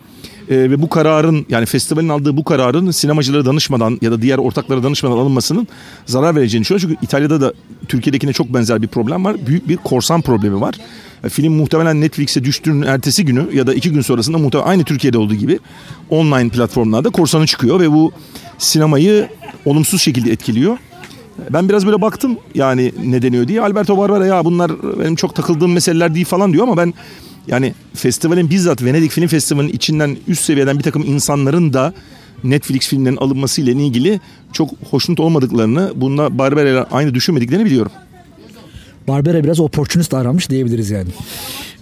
Ee, 0.49 0.55
ve 0.55 0.81
bu 0.81 0.89
kararın 0.89 1.45
yani 1.49 1.65
festivalin 1.65 2.09
aldığı 2.09 2.37
bu 2.37 2.43
kararın 2.43 2.91
sinemacılara 2.91 3.45
danışmadan 3.45 3.99
ya 4.01 4.11
da 4.11 4.21
diğer 4.21 4.37
ortaklara 4.37 4.83
danışmadan 4.83 5.17
alınmasının 5.17 5.67
zarar 6.05 6.35
vereceğini 6.35 6.61
düşünüyorum. 6.61 6.89
Çünkü 6.89 7.05
İtalya'da 7.05 7.41
da 7.41 7.53
Türkiye'dekine 7.87 8.33
çok 8.33 8.53
benzer 8.53 8.81
bir 8.81 8.87
problem 8.87 9.25
var. 9.25 9.35
Büyük 9.47 9.69
bir 9.69 9.77
korsan 9.77 10.21
problemi 10.21 10.61
var. 10.61 10.75
Film 11.29 11.53
muhtemelen 11.53 12.01
Netflix'e 12.01 12.43
düştüğünün 12.43 12.81
ertesi 12.81 13.25
günü 13.25 13.47
ya 13.53 13.67
da 13.67 13.73
iki 13.73 13.91
gün 13.91 14.01
sonrasında 14.01 14.37
muhtemelen 14.37 14.69
aynı 14.69 14.83
Türkiye'de 14.83 15.17
olduğu 15.17 15.35
gibi 15.35 15.59
online 16.09 16.49
platformlarda 16.49 17.09
korsanı 17.09 17.45
çıkıyor 17.45 17.79
ve 17.79 17.91
bu 17.91 18.11
sinemayı 18.57 19.29
olumsuz 19.65 20.01
şekilde 20.01 20.31
etkiliyor. 20.31 20.77
Ben 21.53 21.69
biraz 21.69 21.85
böyle 21.85 22.01
baktım 22.01 22.37
yani 22.55 22.91
ne 23.05 23.21
deniyor 23.21 23.47
diye. 23.47 23.61
Alberto 23.61 23.97
Barbera 23.97 24.25
ya 24.25 24.45
bunlar 24.45 24.71
benim 24.99 25.15
çok 25.15 25.35
takıldığım 25.35 25.73
meseleler 25.73 26.15
değil 26.15 26.25
falan 26.25 26.53
diyor 26.53 26.63
ama 26.63 26.77
ben 26.77 26.93
yani 27.47 27.73
festivalin 27.93 28.49
bizzat 28.49 28.83
Venedik 28.83 29.11
Film 29.11 29.27
Festivali'nin 29.27 29.73
içinden 29.73 30.17
üst 30.27 30.43
seviyeden 30.43 30.77
bir 30.77 30.83
takım 30.83 31.03
insanların 31.07 31.73
da 31.73 31.93
Netflix 32.43 32.87
filmlerin 32.87 33.17
alınmasıyla 33.17 33.73
ilgili 33.73 34.19
çok 34.53 34.69
hoşnut 34.89 35.19
olmadıklarını, 35.19 35.91
bunda 35.95 36.37
Barbera 36.37 36.69
ile 36.69 36.83
aynı 36.83 37.13
düşünmediklerini 37.13 37.65
biliyorum. 37.65 37.91
Barbera 39.09 39.43
biraz 39.43 39.59
opportunist 39.59 40.11
davranmış 40.11 40.49
diyebiliriz 40.49 40.89
yani. 40.89 41.09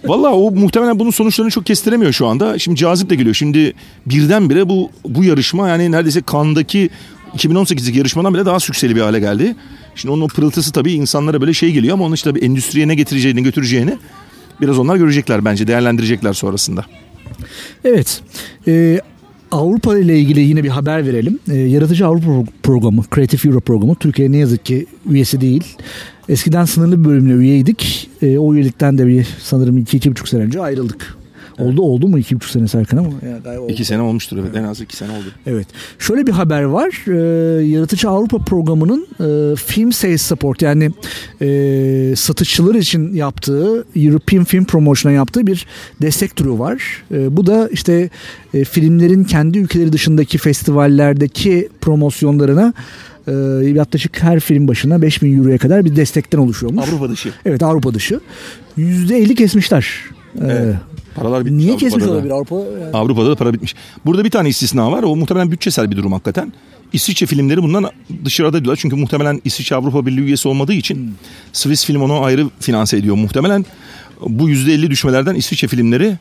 Valla 0.04 0.34
o 0.34 0.50
muhtemelen 0.50 0.98
bunun 0.98 1.10
sonuçlarını 1.10 1.50
çok 1.50 1.66
kestiremiyor 1.66 2.12
şu 2.12 2.26
anda. 2.26 2.58
Şimdi 2.58 2.76
cazip 2.76 3.10
de 3.10 3.14
geliyor. 3.14 3.34
Şimdi 3.34 3.72
birdenbire 4.06 4.68
bu 4.68 4.90
bu 5.04 5.24
yarışma 5.24 5.68
yani 5.68 5.92
neredeyse 5.92 6.22
kandaki 6.22 6.90
2018'deki 7.36 7.98
yarışmadan 7.98 8.34
bile 8.34 8.46
daha 8.46 8.60
sükseli 8.60 8.96
bir 8.96 9.00
hale 9.00 9.20
geldi. 9.20 9.56
Şimdi 9.94 10.12
onun 10.12 10.22
o 10.22 10.28
pırıltısı 10.28 10.72
tabii 10.72 10.92
insanlara 10.92 11.40
böyle 11.40 11.54
şey 11.54 11.72
geliyor 11.72 11.94
ama 11.94 12.04
onun 12.04 12.14
işte 12.14 12.30
tabii 12.30 12.44
endüstriye 12.44 12.88
ne 12.88 12.94
getireceğini 12.94 13.42
götüreceğini 13.42 13.98
biraz 14.60 14.78
onlar 14.78 14.96
görecekler 14.96 15.44
bence 15.44 15.66
değerlendirecekler 15.66 16.32
sonrasında. 16.32 16.84
Evet. 17.84 18.20
Ee, 18.68 19.00
Avrupa 19.52 19.98
ile 19.98 20.18
ilgili 20.18 20.40
yine 20.40 20.64
bir 20.64 20.68
haber 20.68 21.06
verelim. 21.06 21.38
Ee, 21.50 21.54
Yaratıcı 21.54 22.06
Avrupa 22.06 22.50
programı, 22.62 23.02
Creative 23.14 23.50
Europe 23.50 23.64
programı 23.64 23.94
Türkiye 23.94 24.32
ne 24.32 24.36
yazık 24.36 24.66
ki 24.66 24.86
üyesi 25.10 25.40
değil. 25.40 25.64
Eskiden 26.28 26.64
sınırlı 26.64 27.04
bir 27.04 27.08
bölümle 27.08 27.32
üyeydik. 27.32 28.10
Ee, 28.22 28.38
o 28.38 28.54
üyelikten 28.54 28.98
de 28.98 29.06
bir 29.06 29.26
sanırım 29.42 29.78
2-2,5 29.78 30.28
sene 30.28 30.42
önce 30.42 30.60
ayrıldık. 30.60 31.18
Oldu 31.58 31.82
oldu 31.82 32.08
mu 32.08 32.18
2,5 32.18 32.50
sene 32.50 32.68
Serkan 32.68 32.96
ama? 32.96 33.08
Yani 33.26 33.58
oldu. 33.58 33.72
İki 33.72 33.84
sene 33.84 34.02
olmuştur 34.02 34.38
evet 34.38 34.56
en 34.56 34.64
az 34.64 34.80
iki 34.80 34.96
sene 34.96 35.10
oldu. 35.10 35.26
Evet. 35.46 35.66
Şöyle 35.98 36.26
bir 36.26 36.32
haber 36.32 36.62
var. 36.62 37.04
Ee, 37.06 37.64
Yaratıcı 37.64 38.08
Avrupa 38.08 38.38
programının 38.38 39.06
e, 39.20 39.56
film 39.56 39.92
sales 39.92 40.22
support 40.22 40.62
yani 40.62 40.90
e, 41.42 42.16
satışçılar 42.16 42.74
için 42.74 43.14
yaptığı 43.14 43.84
European 43.96 44.44
Film 44.44 44.64
Promotion'a 44.64 45.14
yaptığı 45.14 45.46
bir 45.46 45.66
destek 46.02 46.36
turu 46.36 46.58
var. 46.58 47.02
E, 47.12 47.36
bu 47.36 47.46
da 47.46 47.68
işte 47.68 48.10
e, 48.54 48.64
filmlerin 48.64 49.24
kendi 49.24 49.58
ülkeleri 49.58 49.92
dışındaki 49.92 50.38
festivallerdeki 50.38 51.68
promosyonlarına 51.80 52.74
e, 53.28 53.32
yaklaşık 53.68 54.22
her 54.22 54.40
film 54.40 54.68
başına 54.68 55.02
5000 55.02 55.38
euroya 55.38 55.58
kadar 55.58 55.84
bir 55.84 55.96
destekten 55.96 56.38
oluşuyormuş. 56.38 56.88
Avrupa 56.88 57.10
dışı. 57.10 57.32
Evet 57.44 57.62
Avrupa 57.62 57.94
dışı. 57.94 58.20
%50 58.78 59.34
kesmişler. 59.34 59.86
Ee, 60.36 60.44
Evet. 60.44 60.74
Paralar 61.14 61.44
bitmiş 61.44 61.64
Niye 61.64 61.70
Avrupa'da 61.70 61.88
kesmiş 61.90 62.04
da. 62.06 62.10
olabilir 62.12 62.30
Avrupa? 62.30 62.56
Yani 62.56 62.90
Avrupa'da 62.92 63.30
da 63.30 63.34
para 63.36 63.52
bitmiş. 63.52 63.74
Burada 64.06 64.24
bir 64.24 64.30
tane 64.30 64.48
istisna 64.48 64.92
var. 64.92 65.02
O 65.02 65.16
muhtemelen 65.16 65.50
bütçesel 65.50 65.90
bir 65.90 65.96
durum 65.96 66.12
hakikaten. 66.12 66.52
İsviçre 66.92 67.26
filmleri 67.26 67.62
bundan 67.62 67.90
dışarıda 68.24 68.52
diyorlar. 68.64 68.78
Çünkü 68.82 68.96
muhtemelen 68.96 69.40
İsviçre 69.44 69.76
Avrupa 69.76 70.06
Birliği 70.06 70.20
üyesi 70.20 70.48
olmadığı 70.48 70.72
için 70.72 71.14
Swiss 71.52 71.84
Film 71.84 72.02
onu 72.02 72.24
ayrı 72.24 72.46
finanse 72.60 72.96
ediyor. 72.96 73.16
Muhtemelen 73.16 73.66
bu 74.28 74.50
%50 74.50 74.90
düşmelerden 74.90 75.34
İsviçre 75.34 75.68
filmleri 75.68 76.16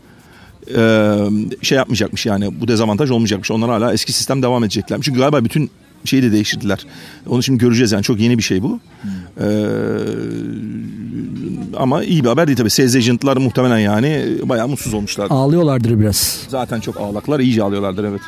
e, 0.76 1.14
şey 1.62 1.78
yapmayacakmış 1.78 2.26
yani 2.26 2.62
bu 2.62 2.68
dezavantaj 2.68 3.12
olmayacakmış. 3.12 3.52
Onlar 3.52 3.70
hala 3.70 3.94
eski 3.94 4.14
sistem 4.14 4.42
devam 4.42 4.64
edecekler. 4.64 5.00
Çünkü 5.02 5.20
galiba 5.20 5.46
bütün 5.46 5.70
şeyi 6.08 6.24
de 6.24 6.32
değiştirdiler. 6.32 6.86
Onu 7.30 7.44
şimdi 7.44 7.60
göreceğiz 7.60 7.92
yani 7.92 8.04
çok 8.04 8.20
yeni 8.20 8.38
bir 8.38 8.44
şey 8.44 8.64
bu. 8.64 8.80
Ee, 9.42 9.46
ama 11.78 12.04
iyi 12.04 12.24
bir 12.24 12.30
haber 12.30 12.48
değil 12.48 12.58
tabii. 12.58 12.70
Sales 12.70 12.96
agent'lar 12.96 13.38
muhtemelen 13.38 13.78
yani 13.80 14.26
bayağı 14.44 14.68
mutsuz 14.68 14.94
olmuşlar. 14.94 15.28
ağlıyorlardır 15.30 16.00
biraz. 16.00 16.40
Zaten 16.48 16.80
çok 16.80 16.98
ağlaklar, 17.02 17.40
iyice 17.40 17.64
ağlıyorlardır 17.64 18.04
evet. 18.04 18.22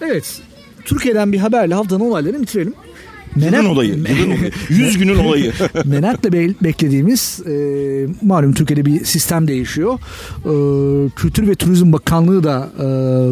Evet. 0.00 0.40
Türkiye'den 0.84 1.32
bir 1.32 1.38
haberle 1.38 1.74
haftanın 1.74 2.00
olaylarını 2.00 2.42
bitirelim. 2.42 2.74
Yılın 3.36 3.64
olayı, 3.64 3.90
yılın 3.94 4.30
olayı. 4.30 4.50
100 4.68 4.98
günün 4.98 5.18
olayı. 5.18 5.52
Merakla 5.84 6.32
be- 6.32 6.54
beklediğimiz 6.62 7.40
e, 7.46 7.52
malum 8.22 8.52
Türkiye'de 8.52 8.84
bir 8.86 9.04
sistem 9.04 9.48
değişiyor. 9.48 9.94
E, 10.44 10.52
Kültür 11.16 11.48
ve 11.48 11.54
Turizm 11.54 11.92
Bakanlığı 11.92 12.44
da 12.44 12.68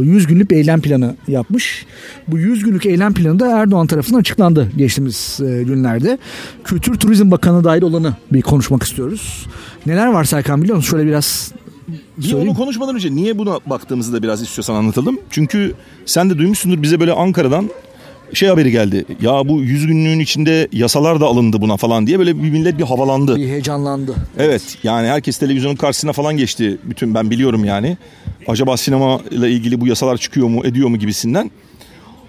e, 0.03 0.05
100 0.11 0.27
günlük 0.27 0.51
bir 0.51 0.57
eylem 0.57 0.81
planı 0.81 1.17
yapmış. 1.29 1.87
Bu 2.29 2.39
100 2.39 2.65
günlük 2.65 2.87
eylem 2.87 3.15
planı 3.15 3.39
da 3.41 3.59
Erdoğan 3.59 3.87
tarafından 3.87 4.21
açıklandı 4.21 4.73
geçtiğimiz 4.77 5.39
e, 5.41 5.63
günlerde. 5.63 6.19
Kültür 6.65 6.95
Turizm 6.95 7.31
Bakanı 7.31 7.65
dahil 7.65 7.83
olanı 7.83 8.15
bir 8.33 8.43
konuşmak 8.43 8.83
istiyoruz. 8.83 9.47
Neler 9.87 10.07
var 10.07 10.25
Serkan 10.25 10.63
biliyor 10.63 10.77
musun? 10.77 10.91
Şöyle 10.91 11.07
biraz 11.09 11.53
Bir 12.19 12.23
Söyleyeyim. 12.23 12.49
onu 12.49 12.57
konuşmadan 12.57 12.95
önce 12.95 13.15
niye 13.15 13.39
buna 13.39 13.59
baktığımızı 13.67 14.13
da 14.13 14.23
biraz 14.23 14.43
istiyorsan 14.43 14.75
anlatalım. 14.75 15.19
Çünkü 15.31 15.73
sen 16.07 16.31
de 16.31 16.39
duymuşsundur 16.39 16.83
bize 16.83 17.01
böyle 17.01 17.13
Ankara'dan 17.13 17.71
şey 18.35 18.49
haberi 18.49 18.71
geldi. 18.71 19.05
Ya 19.21 19.49
bu 19.49 19.63
100 19.63 19.87
günlüğün 19.87 20.21
içinde 20.21 20.69
yasalar 20.73 21.21
da 21.21 21.27
alındı 21.27 21.61
buna 21.61 21.77
falan 21.77 22.07
diye 22.07 22.19
böyle 22.19 22.43
bir 22.43 22.51
millet 22.51 22.79
bir 22.79 22.85
havalandı. 22.85 23.37
bir 23.37 23.49
heyecanlandı. 23.49 24.15
Evet 24.39 24.63
yani 24.83 25.09
herkes 25.09 25.39
televizyonun 25.39 25.77
karşısına 25.77 26.13
falan 26.13 26.37
geçti. 26.37 26.79
Bütün 26.85 27.15
ben 27.15 27.31
biliyorum 27.31 27.65
yani. 27.65 27.97
Acaba 28.47 28.77
sinema 28.77 29.21
ile 29.31 29.51
ilgili 29.51 29.81
bu 29.81 29.87
yasalar 29.87 30.17
çıkıyor 30.17 30.49
mu 30.49 30.67
ediyor 30.67 30.89
mu 30.89 30.97
gibisinden. 30.97 31.51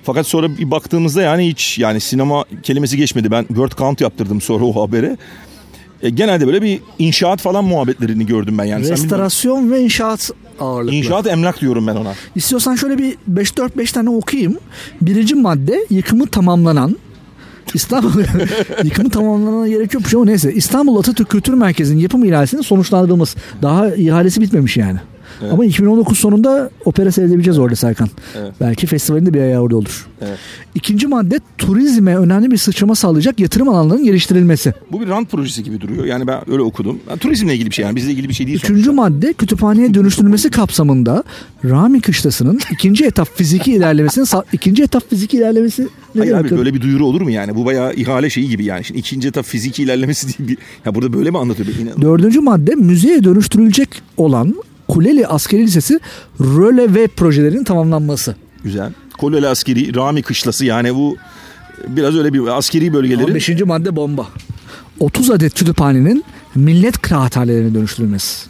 Fakat 0.03 0.27
sonra 0.27 0.58
bir 0.58 0.72
baktığımızda 0.72 1.22
yani 1.22 1.48
hiç 1.48 1.79
yani 1.79 2.00
sinema 2.00 2.46
kelimesi 2.63 2.98
geçmedi. 2.98 3.31
Ben 3.31 3.46
word 3.48 3.72
count 3.72 4.01
yaptırdım 4.01 4.41
sonra 4.41 4.65
o 4.65 4.84
habere. 4.88 5.17
E, 6.03 6.10
genelde 6.10 6.48
böyle 6.48 6.62
bir 6.62 6.79
inşaat 7.00 7.41
falan 7.41 7.65
muhabbetlerini 7.65 8.25
gördüm 8.25 8.58
ben 8.58 8.65
yani. 8.65 8.89
Restorasyon 8.89 9.72
ve 9.72 9.81
inşaat 9.81 10.31
ağırlıklı. 10.60 10.96
İnşaat 10.96 11.27
emlak 11.27 11.62
diyorum 11.62 11.88
ben 11.88 11.96
ona. 11.96 12.13
İstiyorsan 12.36 12.75
şöyle 12.75 12.98
bir 12.98 13.15
5-4-5 13.34 13.93
tane 13.93 14.10
okuyayım. 14.10 14.58
Birinci 15.01 15.36
madde 15.36 15.86
yıkımı 15.89 16.27
tamamlanan 16.27 16.98
İstanbul 17.74 18.24
yıkımı 18.84 19.10
tamamlanana 19.10 19.67
gerek 19.67 19.93
yokmuş 19.93 20.13
ama 20.13 20.25
neyse. 20.25 20.53
İstanbul 20.53 21.00
Atatürk 21.00 21.29
Kültür 21.29 21.53
Merkezi'nin 21.53 22.00
yapım 22.00 22.24
ihalesinin 22.25 22.62
sonuçlandırılması. 22.62 23.38
Daha 23.62 23.96
ihalesi 23.96 24.41
bitmemiş 24.41 24.77
yani. 24.77 25.00
Ama 25.52 25.66
2019 25.66 26.18
sonunda 26.18 26.70
opera 26.86 27.12
seyredebileceğiz 27.12 27.60
orada 27.60 27.76
Serkan. 27.76 28.10
Evet. 28.36 28.52
Belki 28.62 28.88
festivalin 28.88 29.26
de 29.26 29.34
bir 29.34 29.42
ayağı 29.42 29.62
orada 29.62 29.78
olur. 29.78 30.08
Evet. 30.22 30.38
İkinci 30.76 31.08
madde 31.08 31.40
turizme 31.58 32.18
önemli 32.18 32.52
bir 32.52 32.58
sıçrama 32.58 32.96
sağlayacak 32.96 33.40
yatırım 33.40 33.70
alanlarının 33.70 34.06
geliştirilmesi. 34.06 34.74
Bu 34.92 35.02
bir 35.02 35.08
rant 35.08 35.32
projesi 35.32 35.64
gibi 35.64 35.82
duruyor. 35.82 36.06
Yani 36.06 36.28
ben 36.28 36.52
öyle 36.52 36.62
okudum. 36.62 37.00
Yani 37.10 37.20
turizmle 37.20 37.54
ilgili 37.54 37.70
bir 37.70 37.76
şey 37.76 37.86
yani 37.86 37.96
bizle 37.96 38.12
ilgili 38.12 38.30
bir 38.30 38.34
şey 38.34 38.48
değil. 38.48 38.58
Üçüncü 38.64 38.92
madde 38.92 39.34
kütüphaneye 39.34 39.94
dönüştürülmesi 39.94 40.50
kapsamında 40.50 41.24
Rami 41.66 42.02
Kışlası'nın 42.02 42.60
ikinci 42.72 43.06
etap 43.06 43.38
fiziki 43.38 43.72
ilerlemesinin 43.72 44.26
sa- 44.26 44.44
ikinci 44.54 44.84
etap 44.84 45.10
fiziki 45.10 45.38
ilerlemesi 45.38 45.88
ne 46.16 46.22
Hayır 46.22 46.34
abi 46.34 46.50
böyle 46.58 46.74
bir 46.74 46.82
duyuru 46.82 47.06
olur 47.06 47.22
mu 47.22 47.32
yani? 47.32 47.56
Bu 47.56 47.66
bayağı 47.66 47.94
ihale 47.94 48.30
şeyi 48.30 48.50
gibi 48.50 48.66
yani. 48.66 48.84
Şimdi 48.84 49.00
ikinci 49.00 49.28
etap 49.28 49.46
fiziki 49.46 49.84
ilerlemesi 49.84 50.28
değil. 50.28 50.50
Bir, 50.50 50.58
ya 50.86 50.96
burada 50.96 51.14
böyle 51.14 51.32
mi 51.32 51.38
anlatıyor? 51.38 51.70
İnan- 51.82 52.02
Dördüncü 52.02 52.40
madde 52.40 52.76
müzeye 52.76 53.24
dönüştürülecek 53.24 53.90
olan 54.18 54.56
Kuleli 54.92 55.28
Askeri 55.28 55.64
Lisesi 55.64 56.00
röle 56.40 56.94
ve 56.94 57.08
projelerinin 57.08 57.64
tamamlanması. 57.64 58.36
Güzel. 58.64 58.92
Koleli 59.18 59.48
askeri, 59.48 59.96
Rami 59.96 60.22
kışlası 60.22 60.66
yani 60.66 60.96
bu 60.96 61.18
biraz 61.88 62.16
öyle 62.16 62.34
bir 62.34 62.58
askeri 62.58 62.94
bölgeleri. 62.94 63.26
15. 63.26 63.50
madde 63.66 63.96
bomba. 63.96 64.28
30 65.00 65.32
adet 65.32 65.54
kütüphanenin 65.54 66.24
millet 66.56 66.98
kıraathanelerine 67.02 67.74
dönüştürülmesi. 67.74 68.50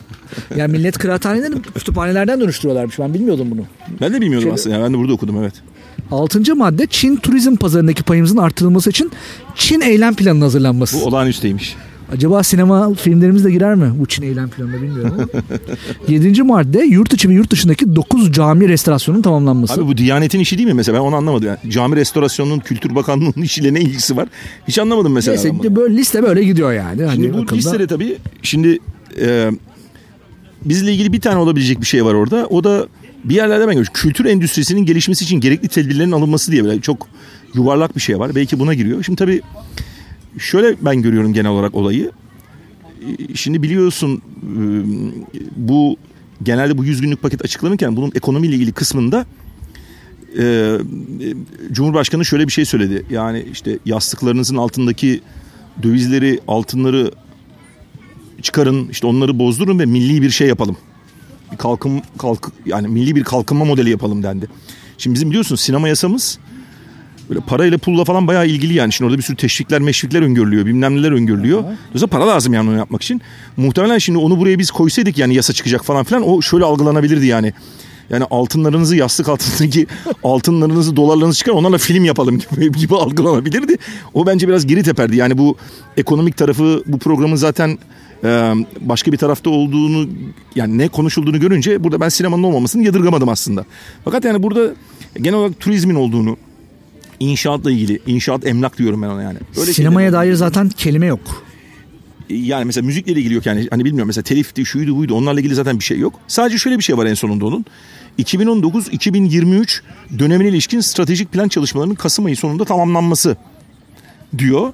Yani 0.56 0.72
millet 0.72 0.98
kıraathanelerini 0.98 1.62
kütüphanelerden 1.62 2.42
dönüştürüyorlarmış. 2.42 3.00
Ben 3.00 3.14
bilmiyordum 3.14 3.48
bunu. 3.52 3.62
Ben 4.02 4.14
de 4.14 4.22
bilmiyordum 4.22 4.48
Şey- 4.48 4.54
aslında. 4.54 4.76
Yani 4.76 4.86
ben 4.86 4.94
de 4.94 4.98
burada 4.98 5.14
okudum 5.14 5.38
evet. 5.40 5.54
Altıncı 6.12 6.56
madde 6.56 6.88
Çin 6.88 7.16
turizm 7.16 7.56
pazarındaki 7.56 8.04
payımızın 8.04 8.38
artırılması 8.38 8.90
için 8.90 9.12
Çin 9.56 9.82
eylem 9.82 10.16
planının 10.16 10.42
hazırlanması. 10.42 11.02
Bu 11.02 11.06
olağanüstüymüş. 11.06 11.76
Acaba 12.12 12.44
sinema 12.44 12.94
filmlerimiz 12.94 13.46
de 13.46 13.52
girer 13.52 13.76
mi 13.76 13.92
bu 14.00 14.06
Çin 14.06 14.24
eylem 14.24 14.50
planına 14.50 14.82
bilmiyorum 14.82 15.14
ama. 15.14 15.28
Yedinci 16.08 16.44
madde 16.44 16.84
yurt 16.84 17.14
içi 17.14 17.30
ve 17.30 17.34
yurt 17.34 17.52
dışındaki 17.52 17.96
9 17.96 18.32
cami 18.32 18.68
restorasyonunun 18.68 19.22
tamamlanması. 19.22 19.74
Abi 19.74 19.88
bu 19.88 19.98
Diyanet'in 19.98 20.40
işi 20.40 20.58
değil 20.58 20.68
mi 20.68 20.74
mesela? 20.74 20.98
Ben 20.98 21.04
onu 21.04 21.16
anlamadım. 21.16 21.48
Yani 21.48 21.72
cami 21.72 21.96
restorasyonunun 21.96 22.60
Kültür 22.60 22.96
Bakanlığı'nın 22.96 23.42
işiyle 23.44 23.74
ne 23.74 23.82
ilgisi 23.82 24.18
var? 24.18 24.28
Hiç 24.68 24.80
anlamadım 24.80 25.14
mesela. 25.14 25.36
Neyse 25.44 25.76
böyle 25.76 25.98
liste 25.98 26.24
böyle 26.24 26.44
gidiyor 26.44 26.74
yani. 26.74 27.04
Hani 27.04 27.16
Şimdi 27.16 27.34
bu 27.34 27.38
akılda- 27.38 27.56
listede 27.56 27.88
tabii 27.88 28.18
şimdi 28.42 28.80
e, 29.22 29.52
bizle 30.66 30.92
ilgili 30.94 31.14
bir 31.14 31.22
tane 31.22 31.38
olabilecek 31.38 31.82
bir 31.82 31.86
şey 31.86 32.06
var 32.06 32.14
orada. 32.14 32.48
O 32.50 32.64
da 32.64 32.88
bir 33.24 33.36
yerlerde 33.36 33.62
ben 33.62 33.74
görüyorum. 33.74 33.94
Kültür 33.94 34.26
endüstrisinin 34.26 34.86
gelişmesi 34.86 35.26
için 35.26 35.40
gerekli 35.40 35.68
tedbirlerin 35.68 36.12
alınması 36.12 36.52
diye 36.52 36.64
böyle 36.64 36.82
çok 36.82 37.08
yuvarlak 37.56 37.96
bir 37.96 38.02
şey 38.02 38.20
var. 38.20 38.36
Belki 38.36 38.60
buna 38.60 38.74
giriyor. 38.74 39.04
Şimdi 39.04 39.18
tabii 39.20 39.42
şöyle 40.38 40.76
ben 40.82 41.02
görüyorum 41.02 41.34
genel 41.34 41.52
olarak 41.52 41.76
olayı. 41.76 42.12
E, 43.30 43.36
Şimdi 43.36 43.64
biliyorsun 43.64 44.22
e, 44.44 44.62
bu 45.56 45.98
genelde 46.44 46.78
bu 46.78 46.86
100 46.86 47.02
günlük 47.02 47.22
paket 47.22 47.46
açıklanırken 47.46 47.96
bunun 47.96 48.12
ekonomiyle 48.16 48.56
ilgili 48.56 48.72
kısmında 48.72 49.26
e, 50.38 50.44
e, 50.44 50.78
Cumhurbaşkanı 51.72 52.26
şöyle 52.26 52.48
bir 52.48 52.52
şey 52.52 52.66
söyledi. 52.66 53.06
Yani 53.10 53.46
işte 53.52 53.80
yastıklarınızın 53.86 54.56
altındaki 54.56 55.22
dövizleri, 55.84 56.40
altınları 56.48 57.12
çıkarın, 58.42 58.90
işte 58.90 59.08
onları 59.08 59.40
bozdurun 59.40 59.80
ve 59.80 59.86
milli 59.86 60.22
bir 60.22 60.30
şey 60.30 60.48
yapalım. 60.48 60.78
Bir 61.52 61.58
kalkın 61.58 62.02
kalk 62.18 62.52
yani 62.66 62.88
milli 62.88 63.16
bir 63.16 63.24
kalkınma 63.24 63.66
modeli 63.66 63.90
yapalım 63.90 64.24
dendi. 64.24 64.48
Şimdi 64.98 65.14
bizim 65.14 65.30
biliyorsun 65.30 65.56
sinema 65.56 65.88
yasamız 65.88 66.40
böyle 67.30 67.40
parayla 67.40 67.78
pulla 67.78 68.04
falan 68.04 68.28
bayağı 68.28 68.48
ilgili 68.48 68.74
yani. 68.74 68.94
Şimdi 68.94 69.08
orada 69.08 69.18
bir 69.18 69.24
sürü 69.24 69.38
teşvikler, 69.38 69.82
meşvikler 69.82 70.22
öngörülüyor, 70.22 70.66
bilmem 70.66 70.98
neler 70.98 71.12
öngörülüyor. 71.12 71.64
Dolayısıyla 71.64 72.08
para 72.08 72.28
lazım 72.28 72.54
yani 72.54 72.70
onu 72.70 72.78
yapmak 72.78 73.02
için. 73.02 73.22
Muhtemelen 73.58 73.98
şimdi 73.98 74.20
onu 74.20 74.40
buraya 74.40 74.60
biz 74.60 74.72
koysaydık 74.72 75.18
yani 75.18 75.36
yasa 75.36 75.54
çıkacak 75.54 75.86
falan 75.86 76.04
filan 76.04 76.30
o 76.30 76.42
şöyle 76.42 76.66
algılanabilirdi 76.66 77.26
yani. 77.26 77.54
Yani 78.10 78.24
altınlarınızı 78.32 78.96
yastık 78.96 79.30
altındaki 79.30 79.88
altınlarınızı 80.24 80.96
dolarlarınızı 80.96 81.38
çıkar 81.38 81.52
onlarla 81.52 81.78
film 81.78 82.06
yapalım 82.06 82.40
gibi, 82.40 82.72
gibi 82.80 82.96
algılanabilirdi. 82.96 83.78
O 84.14 84.26
bence 84.26 84.48
biraz 84.48 84.68
geri 84.68 84.84
teperdi. 84.84 85.16
Yani 85.16 85.38
bu 85.38 85.56
ekonomik 85.98 86.38
tarafı 86.38 86.84
bu 86.86 87.00
programın 87.00 87.36
zaten 87.36 87.78
e, 88.24 88.54
başka 88.82 89.12
bir 89.12 89.18
tarafta 89.18 89.50
olduğunu 89.50 90.10
yani 90.56 90.78
ne 90.78 90.88
konuşulduğunu 90.88 91.40
görünce 91.40 91.84
burada 91.84 92.00
ben 92.00 92.10
sinemanın 92.10 92.44
olmamasını 92.44 92.84
yadırgamadım 92.84 93.30
aslında. 93.30 93.66
Fakat 94.04 94.26
yani 94.26 94.44
burada 94.44 94.74
genel 95.22 95.40
olarak 95.40 95.60
turizmin 95.60 95.96
olduğunu 95.96 96.38
İnşaatla 97.22 97.72
ilgili. 97.72 98.00
inşaat 98.08 98.48
emlak 98.48 98.78
diyorum 98.78 99.02
ben 99.02 99.08
ona 99.08 99.24
yani. 99.24 99.38
Öyle 99.58 99.74
Sinemaya 99.74 100.14
dair 100.14 100.34
zaten 100.34 100.70
kelime 100.70 101.06
yok. 101.06 101.44
Yani 102.30 102.66
mesela 102.66 102.86
müzikle 102.86 103.12
ilgili 103.12 103.34
yok 103.34 103.46
yani. 103.46 103.68
Hani 103.72 103.86
bilmiyorum 103.86 104.08
mesela 104.08 104.24
telifti, 104.24 104.66
şuydu 104.66 104.98
buydu 104.98 105.14
onlarla 105.14 105.40
ilgili 105.40 105.56
zaten 105.56 105.80
bir 105.80 105.84
şey 105.84 106.00
yok. 106.00 106.20
Sadece 106.28 106.58
şöyle 106.58 106.78
bir 106.78 106.84
şey 106.84 106.98
var 106.98 107.06
en 107.06 107.14
sonunda 107.14 107.46
onun. 107.46 107.66
2019-2023 108.20 109.82
dönemine 110.20 110.50
ilişkin 110.50 110.80
stratejik 110.80 111.32
plan 111.32 111.48
çalışmalarının 111.48 111.96
Kasım 111.96 112.26
ayı 112.26 112.38
sonunda 112.38 112.66
tamamlanması 112.66 113.38
diyor. 114.38 114.74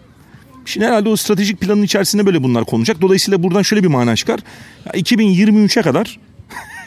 Şimdi 0.65 0.85
herhalde 0.85 1.09
o 1.09 1.15
stratejik 1.15 1.59
planın 1.59 1.83
içerisinde 1.83 2.25
böyle 2.25 2.43
bunlar 2.43 2.65
konacak. 2.65 3.01
Dolayısıyla 3.01 3.43
buradan 3.43 3.61
şöyle 3.61 3.83
bir 3.83 3.87
mana 3.87 4.15
çıkar. 4.15 4.39
2023'e 4.85 5.81
kadar 5.81 6.19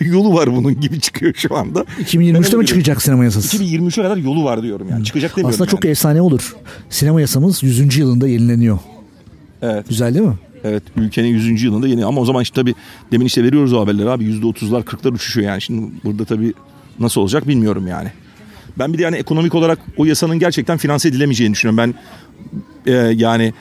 yolu 0.05 0.35
var 0.35 0.57
bunun 0.57 0.81
gibi 0.81 1.01
çıkıyor 1.01 1.35
şu 1.35 1.57
anda. 1.57 1.81
2023'te 1.81 2.57
mi 2.57 2.67
çıkacak 2.67 3.03
sinema 3.03 3.25
yasası? 3.25 3.57
2023'e 3.57 4.03
kadar 4.03 4.17
yolu 4.17 4.45
var 4.45 4.63
diyorum 4.63 4.89
yani. 4.91 5.05
Çıkacak 5.05 5.31
demiyorum 5.37 5.55
Aslında 5.55 5.71
çok 5.71 5.85
yani. 5.85 5.93
efsane 5.93 6.21
olur. 6.21 6.57
Sinema 6.91 7.21
yasamız 7.21 7.63
100. 7.63 7.97
yılında 7.97 8.29
yenileniyor. 8.29 8.79
Evet. 9.63 9.89
Güzel 9.89 10.15
değil 10.15 10.27
mi? 10.27 10.39
Evet 10.65 10.83
ülkenin 10.97 11.29
100. 11.29 11.63
yılında 11.63 11.89
yeni 11.89 12.05
ama 12.05 12.21
o 12.21 12.25
zaman 12.25 12.43
işte 12.43 12.55
tabii 12.55 12.75
demin 13.13 13.27
işte 13.27 13.45
veriyoruz 13.45 13.73
o 13.73 13.81
haberleri 13.81 14.11
abi 14.11 14.25
%30'lar 14.25 14.85
40'lar 14.85 15.15
uçuşuyor 15.15 15.49
yani. 15.49 15.61
Şimdi 15.61 15.91
burada 16.05 16.25
tabii 16.25 16.55
nasıl 16.99 17.21
olacak 17.21 17.49
bilmiyorum 17.49 17.87
yani. 17.87 18.09
Ben 18.79 18.93
bir 18.93 18.99
de 18.99 19.03
yani 19.03 19.17
ekonomik 19.17 19.55
olarak 19.55 19.79
o 19.97 20.05
yasanın 20.05 20.39
gerçekten 20.39 20.79
finanse 20.79 21.09
edilemeyeceğini 21.09 21.53
düşünüyorum. 21.53 21.95
Ben 22.87 22.93
e, 22.93 22.95
yani 23.17 23.55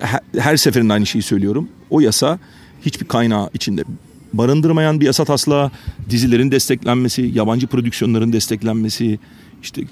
her, 0.00 0.20
her 0.38 0.56
seferinde 0.56 0.92
aynı 0.92 1.06
şeyi 1.06 1.22
söylüyorum. 1.22 1.68
O 1.90 2.00
yasa 2.00 2.38
hiçbir 2.82 3.06
kaynağı 3.06 3.50
içinde 3.54 3.84
barındırmayan 4.32 5.00
bir 5.00 5.06
yasa 5.06 5.24
taslağı, 5.24 5.70
dizilerin 6.10 6.50
desteklenmesi, 6.50 7.30
yabancı 7.34 7.66
prodüksiyonların 7.66 8.32
desteklenmesi, 8.32 9.18
işte 9.62 9.82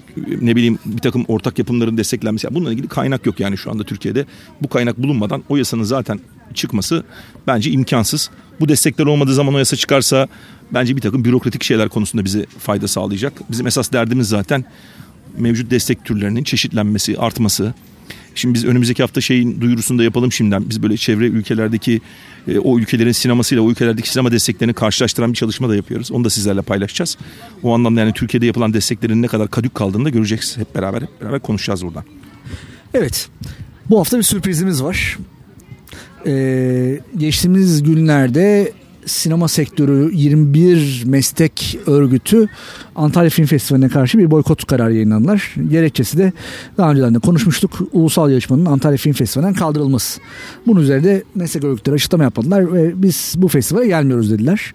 ne 0.41 0.55
bileyim 0.55 0.79
bir 0.85 1.01
takım 1.01 1.25
ortak 1.27 1.59
yapımların 1.59 1.97
desteklenmesi. 1.97 2.47
bununla 2.51 2.71
ilgili 2.71 2.87
kaynak 2.87 3.25
yok 3.25 3.39
yani 3.39 3.57
şu 3.57 3.71
anda 3.71 3.83
Türkiye'de. 3.83 4.25
Bu 4.61 4.67
kaynak 4.67 4.97
bulunmadan 4.97 5.43
o 5.49 5.57
yasanın 5.57 5.83
zaten 5.83 6.19
çıkması 6.53 7.03
bence 7.47 7.71
imkansız. 7.71 8.29
Bu 8.59 8.69
destekler 8.69 9.05
olmadığı 9.05 9.33
zaman 9.33 9.53
o 9.53 9.57
yasa 9.57 9.75
çıkarsa 9.75 10.27
bence 10.73 10.95
bir 10.95 11.01
takım 11.01 11.25
bürokratik 11.25 11.63
şeyler 11.63 11.89
konusunda 11.89 12.25
bize 12.25 12.45
fayda 12.59 12.87
sağlayacak. 12.87 13.33
Bizim 13.51 13.67
esas 13.67 13.91
derdimiz 13.91 14.29
zaten 14.29 14.65
mevcut 15.37 15.71
destek 15.71 16.05
türlerinin 16.05 16.43
çeşitlenmesi, 16.43 17.17
artması. 17.17 17.73
Şimdi 18.35 18.53
biz 18.53 18.65
önümüzdeki 18.65 19.03
hafta 19.03 19.21
şeyin 19.21 19.61
duyurusunu 19.61 19.99
da 19.99 20.03
yapalım 20.03 20.31
şimdiden. 20.31 20.69
Biz 20.69 20.83
böyle 20.83 20.97
çevre 20.97 21.25
ülkelerdeki 21.25 22.01
e, 22.47 22.59
o 22.59 22.79
ülkelerin 22.79 23.11
sinemasıyla 23.11 23.63
o 23.63 23.71
ülkelerdeki 23.71 24.09
sinema 24.09 24.31
desteklerini 24.31 24.73
karşılaştıran 24.73 25.31
bir 25.31 25.37
çalışma 25.37 25.69
da 25.69 25.75
yapıyoruz. 25.75 26.11
Onu 26.11 26.23
da 26.23 26.29
sizlerle 26.29 26.61
paylaşacağız. 26.61 27.17
O 27.63 27.73
anlamda 27.73 27.99
yani 27.99 28.13
Türkiye'de 28.13 28.45
yapılan 28.45 28.73
desteklerin 28.73 29.21
ne 29.21 29.27
kadar 29.27 29.47
kadük 29.47 29.75
kaldığını 29.75 30.05
da 30.05 30.09
göreceksiniz. 30.09 30.67
Hep 30.67 30.75
beraber 30.75 31.01
hep 31.01 31.21
beraber 31.21 31.39
konuşacağız 31.39 31.85
buradan. 31.85 32.03
Evet. 32.93 33.29
Bu 33.89 33.99
hafta 33.99 34.17
bir 34.17 34.23
sürprizimiz 34.23 34.83
var. 34.83 35.17
Ee, 36.25 36.99
geçtiğimiz 37.17 37.83
günlerde 37.83 38.73
sinema 39.05 39.47
sektörü 39.47 40.09
21 40.13 41.03
meslek 41.05 41.79
örgütü 41.87 42.47
Antalya 42.95 43.29
Film 43.29 43.45
Festivali'ne 43.45 43.89
karşı 43.89 44.17
bir 44.17 44.31
boykot 44.31 44.65
kararı 44.65 44.93
yayınladılar. 44.93 45.55
Gerekçesi 45.69 46.17
de 46.17 46.33
daha 46.77 46.91
önceden 46.91 47.15
de 47.15 47.19
konuşmuştuk. 47.19 47.79
Ulusal 47.91 48.31
yarışmanın 48.31 48.65
Antalya 48.65 48.97
Film 48.97 49.13
Festivali'nden 49.13 49.59
kaldırılması. 49.59 50.21
Bunun 50.67 50.81
üzerinde 50.81 51.23
meslek 51.35 51.63
örgütleri 51.63 51.95
açıklama 51.95 52.23
yapmadılar 52.23 52.73
ve 52.73 53.01
biz 53.01 53.33
bu 53.37 53.47
festivale 53.47 53.87
gelmiyoruz 53.87 54.31
dediler. 54.31 54.73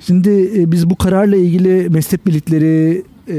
Şimdi 0.00 0.50
e, 0.56 0.72
biz 0.72 0.90
bu 0.90 0.96
kararla 0.96 1.36
ilgili 1.36 1.88
meslek 1.90 2.26
birlikleri 2.26 3.02
e, 3.28 3.36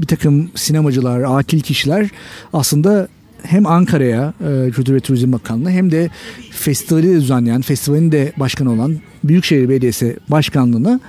bir 0.00 0.06
takım 0.06 0.50
sinemacılar, 0.54 1.38
akil 1.38 1.60
kişiler 1.60 2.10
aslında 2.52 3.08
hem 3.42 3.66
Ankara'ya 3.66 4.34
e, 4.40 4.70
Kültür 4.70 4.94
ve 4.94 5.00
Turizm 5.00 5.32
Bakanlığı 5.32 5.70
hem 5.70 5.92
de 5.92 6.10
festivali 6.50 7.08
de 7.08 7.14
düzenleyen, 7.14 7.62
festivalin 7.62 8.12
de 8.12 8.32
başkanı 8.36 8.72
olan 8.72 8.96
Büyükşehir 9.24 9.68
Belediyesi 9.68 10.16
Başkanlığı'na 10.28 11.00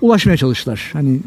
ulaşmaya 0.00 0.36
çalıştılar. 0.36 0.90
Hani 0.92 1.20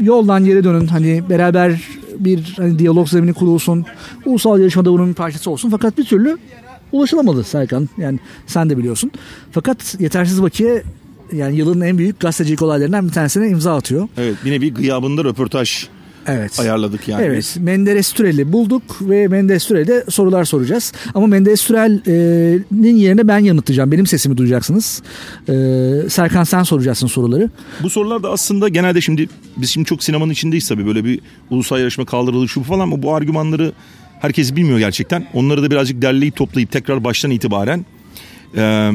yoldan 0.00 0.44
geri 0.44 0.64
dönün 0.64 0.86
hani 0.86 1.22
beraber 1.30 1.80
bir 2.18 2.54
hani 2.56 2.78
diyalog 2.78 3.08
zemini 3.08 3.32
kurulsun. 3.32 3.84
Ulusal 4.24 4.58
yarışmada 4.58 4.92
bunun 4.92 5.08
bir 5.08 5.14
parçası 5.14 5.50
olsun. 5.50 5.70
Fakat 5.70 5.98
bir 5.98 6.04
türlü 6.04 6.38
ulaşılamadı 6.92 7.44
Serkan. 7.44 7.88
Yani 7.98 8.18
sen 8.46 8.70
de 8.70 8.78
biliyorsun. 8.78 9.10
Fakat 9.52 9.96
yetersiz 10.00 10.42
bakiye 10.42 10.82
yani 11.32 11.56
yılın 11.56 11.80
en 11.80 11.98
büyük 11.98 12.20
gazetecilik 12.20 12.62
olaylarından 12.62 13.08
bir 13.08 13.12
tanesine 13.12 13.48
imza 13.48 13.76
atıyor. 13.76 14.08
Evet 14.16 14.36
bir 14.44 14.50
nevi 14.50 14.74
gıyabında 14.74 15.24
röportaj 15.24 15.86
Evet. 16.28 16.60
ayarladık 16.60 17.08
yani. 17.08 17.22
Evet. 17.24 17.56
Menderes 17.60 18.12
Türel'i 18.12 18.52
bulduk 18.52 18.82
ve 19.00 19.28
Menderes 19.28 19.66
Türel'e 19.66 20.04
sorular 20.10 20.44
soracağız. 20.44 20.92
Ama 21.14 21.26
Menderes 21.26 21.66
Türel'in 21.66 22.96
yerine 22.96 23.28
ben 23.28 23.38
yanıtlayacağım. 23.38 23.92
Benim 23.92 24.06
sesimi 24.06 24.36
duyacaksınız. 24.36 25.02
Ee, 25.48 25.52
Serkan 26.08 26.44
sen 26.44 26.62
soracaksın 26.62 27.06
soruları. 27.06 27.50
Bu 27.82 27.90
sorular 27.90 28.22
da 28.22 28.30
aslında 28.30 28.68
genelde 28.68 29.00
şimdi 29.00 29.28
biz 29.56 29.70
şimdi 29.70 29.86
çok 29.86 30.04
sinemanın 30.04 30.32
içindeyiz 30.32 30.68
tabii 30.68 30.86
böyle 30.86 31.04
bir 31.04 31.20
ulusal 31.50 31.80
yarışma 31.80 32.04
kaldırıldı 32.04 32.48
şu 32.48 32.62
falan 32.62 32.80
ama 32.80 33.02
bu 33.02 33.14
argümanları 33.14 33.72
herkes 34.20 34.56
bilmiyor 34.56 34.78
gerçekten. 34.78 35.26
Onları 35.34 35.62
da 35.62 35.70
birazcık 35.70 36.02
derleyip 36.02 36.36
toplayıp 36.36 36.72
tekrar 36.72 37.04
baştan 37.04 37.30
itibaren 37.30 37.86
e, 38.56 38.92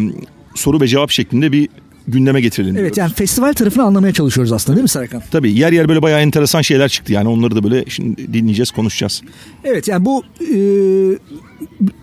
soru 0.55 0.81
ve 0.81 0.87
cevap 0.87 1.11
şeklinde 1.11 1.51
bir 1.51 1.69
gündeme 2.07 2.41
getirelim 2.41 2.77
Evet 2.77 2.97
yani 2.97 3.13
festival 3.13 3.53
tarafını 3.53 3.83
anlamaya 3.83 4.13
çalışıyoruz 4.13 4.51
aslında 4.51 4.75
değil 4.75 4.83
mi 4.83 4.89
Serkan? 4.89 5.23
Tabii 5.31 5.51
yer 5.59 5.71
yer 5.71 5.89
böyle 5.89 6.01
bayağı 6.01 6.21
enteresan 6.21 6.61
şeyler 6.61 6.89
çıktı 6.89 7.13
yani 7.13 7.27
onları 7.27 7.55
da 7.55 7.63
böyle 7.63 7.85
şimdi 7.87 8.33
dinleyeceğiz 8.33 8.71
konuşacağız. 8.71 9.21
Evet 9.63 9.87
yani 9.87 10.05
bu 10.05 10.23
e, 10.41 10.57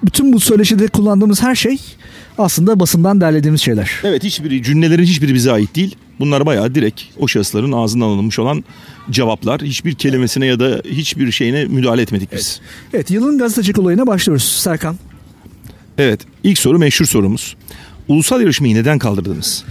bütün 0.04 0.32
bu 0.32 0.40
söyleşide 0.40 0.88
kullandığımız 0.88 1.42
her 1.42 1.54
şey 1.54 1.78
aslında 2.38 2.80
basından 2.80 3.20
derlediğimiz 3.20 3.60
şeyler. 3.60 3.90
Evet 4.04 4.24
hiçbiri 4.24 4.62
cümlelerin 4.62 5.02
hiçbiri 5.02 5.34
bize 5.34 5.52
ait 5.52 5.76
değil. 5.76 5.96
Bunlar 6.20 6.46
bayağı 6.46 6.74
direkt 6.74 7.02
o 7.18 7.28
şahısların 7.28 7.72
ağzından 7.72 8.06
alınmış 8.06 8.38
olan 8.38 8.64
cevaplar. 9.10 9.62
Hiçbir 9.62 9.94
kelimesine 9.94 10.46
ya 10.46 10.60
da 10.60 10.82
hiçbir 10.84 11.32
şeyine 11.32 11.64
müdahale 11.64 12.02
etmedik 12.02 12.32
biz. 12.32 12.60
Evet, 12.60 12.94
evet 12.94 13.10
yılın 13.10 13.38
gazetecilik 13.38 13.78
olayına 13.78 14.06
başlıyoruz 14.06 14.44
Serkan. 14.44 14.96
Evet 15.98 16.20
ilk 16.44 16.58
soru 16.58 16.78
meşhur 16.78 17.04
sorumuz. 17.04 17.56
Ulusal 18.08 18.40
yarışmayı 18.40 18.74
neden 18.74 18.98
kaldırdınız? 18.98 19.64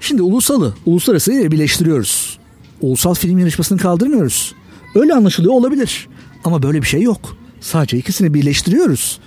Şimdi 0.00 0.22
ulusalı, 0.22 0.74
uluslararası 0.86 1.32
birleştiriyoruz. 1.32 2.38
Ulusal 2.80 3.14
film 3.14 3.38
yarışmasını 3.38 3.78
kaldırmıyoruz. 3.78 4.54
Öyle 4.94 5.14
anlaşılıyor 5.14 5.52
olabilir. 5.54 6.08
Ama 6.44 6.62
böyle 6.62 6.82
bir 6.82 6.86
şey 6.86 7.02
yok. 7.02 7.36
Sadece 7.60 7.98
ikisini 7.98 8.34
birleştiriyoruz. 8.34 9.20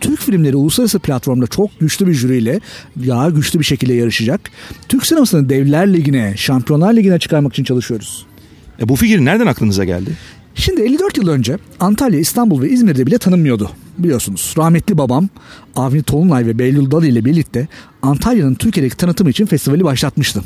Türk 0.00 0.20
filmleri 0.20 0.56
uluslararası 0.56 0.98
platformda 0.98 1.46
çok 1.46 1.80
güçlü 1.80 2.06
bir 2.06 2.12
jüriyle 2.12 2.60
daha 3.06 3.30
güçlü 3.30 3.58
bir 3.58 3.64
şekilde 3.64 3.94
yarışacak. 3.94 4.40
Türk 4.88 5.06
sinemasını 5.06 5.48
Devler 5.48 5.92
Ligi'ne, 5.92 6.34
Şampiyonlar 6.36 6.94
Ligi'ne 6.94 7.18
çıkarmak 7.18 7.52
için 7.52 7.64
çalışıyoruz. 7.64 8.26
E 8.80 8.88
bu 8.88 8.96
fikir 8.96 9.24
nereden 9.24 9.46
aklınıza 9.46 9.84
geldi? 9.84 10.10
Şimdi 10.56 10.82
54 10.82 11.16
yıl 11.16 11.28
önce 11.28 11.58
Antalya, 11.80 12.20
İstanbul 12.20 12.62
ve 12.62 12.70
İzmir'de 12.70 13.06
bile 13.06 13.18
tanınmıyordu 13.18 13.70
biliyorsunuz. 13.98 14.54
Rahmetli 14.58 14.98
babam 14.98 15.28
Avni 15.76 16.02
Tolunay 16.02 16.46
ve 16.46 16.58
Behlül 16.58 16.90
Dalı 16.90 17.06
ile 17.06 17.24
birlikte 17.24 17.68
Antalya'nın 18.02 18.54
Türkiye'deki 18.54 18.96
tanıtımı 18.96 19.30
için 19.30 19.46
festivali 19.46 19.84
başlatmıştı. 19.84 20.42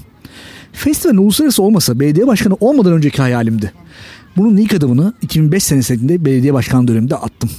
Festivalin 0.73 1.19
uluslararası 1.19 1.63
olmasa 1.63 2.01
belediye 2.01 2.27
başkanı 2.27 2.57
olmadan 2.61 2.93
önceki 2.93 3.23
hayalimdi. 3.23 3.73
Bunun 4.37 4.57
ilk 4.57 4.75
adımını 4.75 5.13
2005 5.23 5.65
senesinde 5.65 6.25
belediye 6.25 6.55
başkan 6.55 6.89
döneminde 6.89 7.17
attım. 7.17 7.51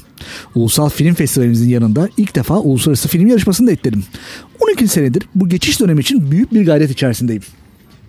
Ulusal 0.55 0.89
Film 0.89 1.13
Festivalimizin 1.13 1.69
yanında 1.69 2.09
ilk 2.17 2.35
defa 2.35 2.59
uluslararası 2.59 3.07
film 3.07 3.27
yarışmasını 3.27 3.67
da 3.67 3.71
ekledim. 3.71 4.03
12 4.59 4.87
senedir 4.87 5.23
bu 5.35 5.49
geçiş 5.49 5.79
dönemi 5.79 6.01
için 6.01 6.31
büyük 6.31 6.53
bir 6.53 6.65
gayret 6.65 6.91
içerisindeyim. 6.91 7.43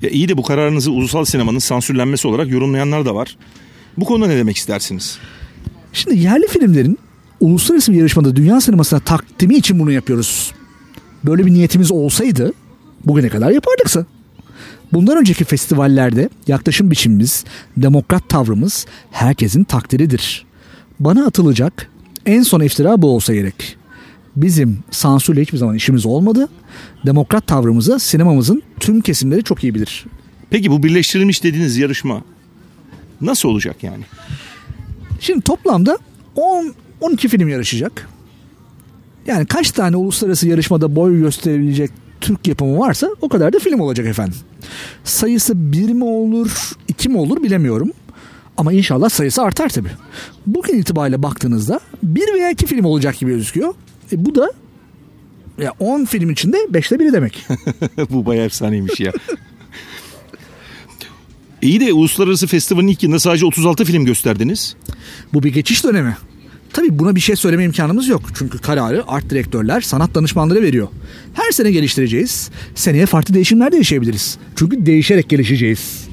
Ya 0.02 0.10
iyi 0.10 0.28
de 0.28 0.36
bu 0.36 0.42
kararınızı 0.42 0.90
ulusal 0.90 1.24
sinemanın 1.24 1.58
sansürlenmesi 1.58 2.28
olarak 2.28 2.50
yorumlayanlar 2.50 3.06
da 3.06 3.14
var. 3.14 3.36
Bu 3.96 4.04
konuda 4.04 4.26
ne 4.26 4.36
demek 4.36 4.56
istersiniz? 4.56 5.18
Şimdi 5.92 6.18
yerli 6.18 6.46
filmlerin 6.46 6.98
uluslararası 7.40 7.92
bir 7.92 7.96
yarışmada 7.98 8.36
dünya 8.36 8.60
sinemasına 8.60 9.00
takdimi 9.00 9.54
için 9.54 9.78
bunu 9.78 9.92
yapıyoruz. 9.92 10.52
Böyle 11.24 11.46
bir 11.46 11.54
niyetimiz 11.54 11.92
olsaydı 11.92 12.52
bugüne 13.04 13.28
kadar 13.28 13.50
yapardıksa. 13.50 14.06
Bundan 14.92 15.18
önceki 15.18 15.44
festivallerde 15.44 16.28
yaklaşım 16.46 16.90
biçimimiz, 16.90 17.44
demokrat 17.76 18.28
tavrımız 18.28 18.86
herkesin 19.10 19.64
takdiridir. 19.64 20.46
Bana 21.00 21.26
atılacak 21.26 21.90
en 22.26 22.42
son 22.42 22.60
iftira 22.60 23.02
bu 23.02 23.14
olsa 23.14 23.34
gerek. 23.34 23.76
Bizim 24.36 24.78
sansürle 24.90 25.42
hiçbir 25.42 25.58
zaman 25.58 25.76
işimiz 25.76 26.06
olmadı. 26.06 26.48
Demokrat 27.06 27.46
tavrımızı 27.46 27.98
sinemamızın 27.98 28.62
tüm 28.80 29.00
kesimleri 29.00 29.44
çok 29.44 29.64
iyi 29.64 29.74
bilir. 29.74 30.04
Peki 30.50 30.70
bu 30.70 30.82
birleştirilmiş 30.82 31.44
dediğiniz 31.44 31.76
yarışma 31.78 32.22
nasıl 33.22 33.48
olacak 33.48 33.82
yani? 33.82 34.04
Şimdi 35.20 35.40
toplamda 35.40 35.98
10 36.36 36.74
12 37.00 37.28
film 37.28 37.48
yarışacak. 37.48 38.08
Yani 39.26 39.46
kaç 39.46 39.70
tane 39.70 39.96
uluslararası 39.96 40.48
yarışmada 40.48 40.96
boy 40.96 41.20
gösterebilecek 41.20 41.90
Türk 42.20 42.48
yapımı 42.48 42.78
varsa 42.78 43.08
o 43.20 43.28
kadar 43.28 43.52
da 43.52 43.58
film 43.58 43.80
olacak 43.80 44.06
efendim. 44.06 44.34
Sayısı 45.04 45.72
bir 45.72 45.92
mi 45.92 46.04
olur, 46.04 46.72
iki 46.88 47.08
mi 47.08 47.18
olur 47.18 47.42
bilemiyorum. 47.42 47.92
Ama 48.56 48.72
inşallah 48.72 49.08
sayısı 49.08 49.42
artar 49.42 49.68
tabii. 49.68 49.90
Bugün 50.46 50.78
itibariyle 50.78 51.22
baktığınızda 51.22 51.80
bir 52.02 52.34
veya 52.34 52.50
iki 52.50 52.66
film 52.66 52.84
olacak 52.84 53.18
gibi 53.18 53.30
gözüküyor. 53.30 53.74
E 54.12 54.24
bu 54.24 54.34
da 54.34 54.52
ya 55.58 55.72
10 55.80 56.04
film 56.04 56.30
içinde 56.30 56.56
5'te 56.56 56.98
biri 56.98 57.12
demek. 57.12 57.46
Bu 58.10 58.26
bayağı 58.26 58.46
efsaneymiş 58.46 59.00
ya. 59.00 59.12
İyi 61.62 61.80
de 61.80 61.92
uluslararası 61.92 62.46
festivalin 62.46 62.88
ilk 62.88 63.02
yılında 63.02 63.20
sadece 63.20 63.46
36 63.46 63.84
film 63.84 64.04
gösterdiniz. 64.04 64.76
Bu 65.34 65.42
bir 65.42 65.52
geçiş 65.52 65.84
dönemi. 65.84 66.16
Tabii 66.72 66.98
buna 66.98 67.14
bir 67.14 67.20
şey 67.20 67.36
söyleme 67.36 67.64
imkanımız 67.64 68.08
yok. 68.08 68.22
Çünkü 68.34 68.58
kararı 68.58 69.04
art 69.08 69.30
direktörler, 69.30 69.80
sanat 69.80 70.14
danışmanları 70.14 70.62
veriyor. 70.62 70.88
Her 71.34 71.50
sene 71.50 71.70
geliştireceğiz. 71.70 72.50
Seneye 72.74 73.06
farklı 73.06 73.34
değişimler 73.34 73.72
de 73.72 73.76
yaşayabiliriz. 73.76 74.38
Çünkü 74.56 74.86
değişerek 74.86 75.28
gelişeceğiz. 75.28 76.08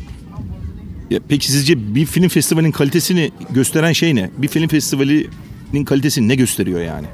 Ya 1.09 1.19
peki 1.27 1.51
sizce 1.51 1.95
bir 1.95 2.05
film 2.05 2.27
festivalinin 2.29 2.71
kalitesini 2.71 3.31
gösteren 3.49 3.93
şey 3.93 4.15
ne? 4.15 4.29
Bir 4.37 4.47
film 4.47 4.67
festivalinin 4.67 5.85
kalitesini 5.85 6.27
ne 6.27 6.35
gösteriyor 6.35 6.81
yani? 6.81 7.07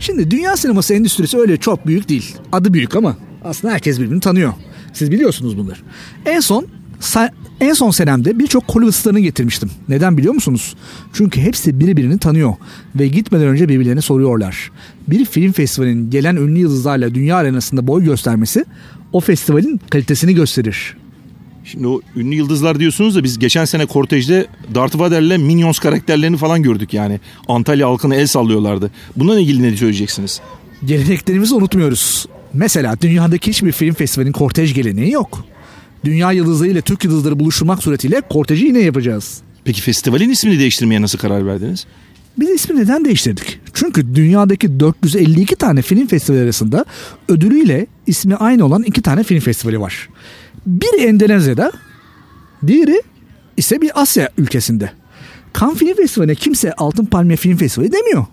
Şimdi 0.00 0.30
dünya 0.30 0.56
sineması 0.56 0.94
endüstrisi 0.94 1.38
öyle 1.38 1.56
çok 1.56 1.86
büyük 1.86 2.08
değil. 2.08 2.36
Adı 2.52 2.74
büyük 2.74 2.96
ama 2.96 3.16
aslında 3.44 3.74
herkes 3.74 4.00
birbirini 4.00 4.20
tanıyor. 4.20 4.52
Siz 4.92 5.10
biliyorsunuz 5.10 5.58
bunları. 5.58 5.78
En 6.26 6.40
son 6.40 6.66
en 7.60 7.72
son 7.72 7.90
senemde 7.90 8.38
birçok 8.38 8.64
Hollywood 8.64 8.92
starını 8.92 9.20
getirmiştim. 9.20 9.70
Neden 9.88 10.18
biliyor 10.18 10.34
musunuz? 10.34 10.74
Çünkü 11.12 11.40
hepsi 11.40 11.80
birbirini 11.80 12.18
tanıyor 12.18 12.54
ve 12.94 13.08
gitmeden 13.08 13.46
önce 13.46 13.68
birbirlerine 13.68 14.00
soruyorlar. 14.00 14.70
Bir 15.08 15.24
film 15.24 15.52
festivalinin 15.52 16.10
gelen 16.10 16.36
ünlü 16.36 16.58
yıldızlarla 16.58 17.14
dünya 17.14 17.36
arenasında 17.36 17.86
boy 17.86 18.04
göstermesi 18.04 18.64
o 19.12 19.20
festivalin 19.20 19.80
kalitesini 19.90 20.34
gösterir. 20.34 20.96
Şimdi 21.64 21.86
o 21.86 22.00
ünlü 22.16 22.34
yıldızlar 22.34 22.78
diyorsunuz 22.80 23.16
da 23.16 23.24
biz 23.24 23.38
geçen 23.38 23.64
sene 23.64 23.86
kortejde 23.86 24.46
Darth 24.74 24.98
Vader'le 24.98 25.38
Minions 25.38 25.78
karakterlerini 25.78 26.36
falan 26.36 26.62
gördük 26.62 26.94
yani. 26.94 27.20
Antalya 27.48 27.88
halkına 27.88 28.14
el 28.14 28.26
sallıyorlardı. 28.26 28.90
Bununla 29.16 29.40
ilgili 29.40 29.62
ne 29.62 29.76
söyleyeceksiniz? 29.76 30.40
Geleneklerimizi 30.84 31.54
unutmuyoruz. 31.54 32.26
Mesela 32.54 33.00
dünyadaki 33.00 33.50
hiçbir 33.50 33.72
film 33.72 33.94
festivalinin 33.94 34.32
kortej 34.32 34.74
geleneği 34.74 35.12
yok. 35.12 35.44
Dünya 36.04 36.32
yıldızları 36.32 36.68
ile 36.68 36.82
Türk 36.82 37.04
yıldızları 37.04 37.38
buluşturmak 37.38 37.82
suretiyle 37.82 38.20
korteji 38.20 38.66
yine 38.66 38.78
yapacağız. 38.78 39.40
Peki 39.64 39.82
festivalin 39.82 40.30
ismini 40.30 40.58
değiştirmeye 40.58 41.02
nasıl 41.02 41.18
karar 41.18 41.46
verdiniz? 41.46 41.86
Biz 42.38 42.50
ismi 42.50 42.80
neden 42.80 43.04
değiştirdik? 43.04 43.60
Çünkü 43.74 44.14
dünyadaki 44.14 44.80
452 44.80 45.56
tane 45.56 45.82
film 45.82 46.06
festivali 46.06 46.42
arasında 46.42 46.84
ödülüyle 47.28 47.86
ismi 48.06 48.34
aynı 48.34 48.64
olan 48.64 48.82
iki 48.82 49.02
tane 49.02 49.22
film 49.22 49.40
festivali 49.40 49.80
var. 49.80 50.08
Biri 50.66 51.02
Endonezya'da, 51.02 51.72
diğeri 52.66 53.02
ise 53.56 53.80
bir 53.80 54.02
Asya 54.02 54.30
ülkesinde. 54.38 54.92
Cannes 55.60 55.78
Film 55.78 55.96
Festivali'ne 55.96 56.34
kimse 56.34 56.72
Altın 56.72 57.04
Palmiye 57.04 57.36
Film 57.36 57.56
Festivali 57.56 57.92
demiyor. 57.92 58.26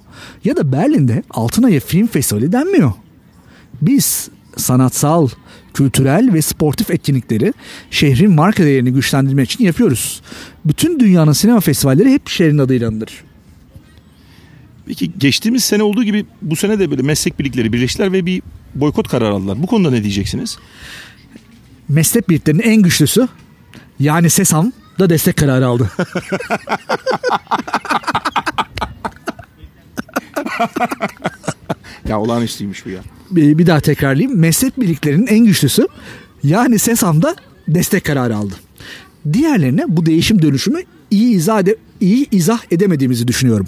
Ya 0.43 0.57
da 0.57 0.71
Berlin'de 0.71 1.23
Altın 1.29 1.63
Ayı 1.63 1.79
Film 1.79 2.07
Festivali 2.07 2.51
denmiyor. 2.51 2.91
Biz 3.81 4.29
sanatsal, 4.57 5.27
kültürel 5.73 6.33
ve 6.33 6.41
sportif 6.41 6.91
etkinlikleri 6.91 7.53
şehrin 7.91 8.31
marka 8.31 8.63
değerini 8.63 8.93
güçlendirmek 8.93 9.51
için 9.51 9.65
yapıyoruz. 9.65 10.21
Bütün 10.65 10.99
dünyanın 10.99 11.31
sinema 11.31 11.59
festivalleri 11.59 12.11
hep 12.11 12.29
şehrin 12.29 12.57
adıyla 12.57 12.87
anılır. 12.87 13.23
Peki 14.85 15.11
geçtiğimiz 15.17 15.63
sene 15.63 15.83
olduğu 15.83 16.03
gibi 16.03 16.25
bu 16.41 16.55
sene 16.55 16.79
de 16.79 16.91
böyle 16.91 17.01
meslek 17.01 17.39
birlikleri 17.39 17.73
birleştiler 17.73 18.13
ve 18.13 18.25
bir 18.25 18.41
boykot 18.75 19.07
kararı 19.07 19.33
aldılar. 19.33 19.63
Bu 19.63 19.67
konuda 19.67 19.91
ne 19.91 20.03
diyeceksiniz? 20.03 20.57
Meslek 21.89 22.29
birliklerinin 22.29 22.63
en 22.63 22.81
güçlüsü 22.81 23.27
yani 23.99 24.29
SESAM 24.29 24.73
da 24.99 25.09
destek 25.09 25.37
kararı 25.37 25.67
aldı. 25.67 25.91
ya 32.09 32.19
olağanüstüymüş 32.19 32.85
bu 32.85 32.89
ya. 32.89 32.99
Bir, 33.31 33.57
bir 33.57 33.67
daha 33.67 33.79
tekrarlayayım. 33.79 34.39
Meslek 34.39 34.81
birliklerinin 34.81 35.27
en 35.27 35.45
güçlüsü 35.45 35.87
yani 36.43 36.79
SESAM 36.79 37.21
da 37.21 37.35
destek 37.67 38.05
kararı 38.05 38.35
aldı. 38.35 38.53
Diğerlerine 39.33 39.83
bu 39.87 40.05
değişim 40.05 40.41
dönüşümü 40.41 40.79
iyi 41.11 41.35
izah, 41.35 41.59
ede, 41.59 41.75
iyi 42.01 42.27
izah 42.31 42.59
edemediğimizi 42.71 43.27
düşünüyorum. 43.27 43.67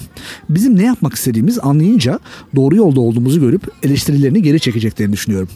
Bizim 0.50 0.78
ne 0.78 0.84
yapmak 0.84 1.14
istediğimiz 1.14 1.60
anlayınca 1.60 2.20
doğru 2.56 2.76
yolda 2.76 3.02
olduğumuzu 3.02 3.40
görüp 3.40 3.62
eleştirilerini 3.84 4.42
geri 4.42 4.60
çekeceklerini 4.60 5.14
düşünüyorum. 5.14 5.50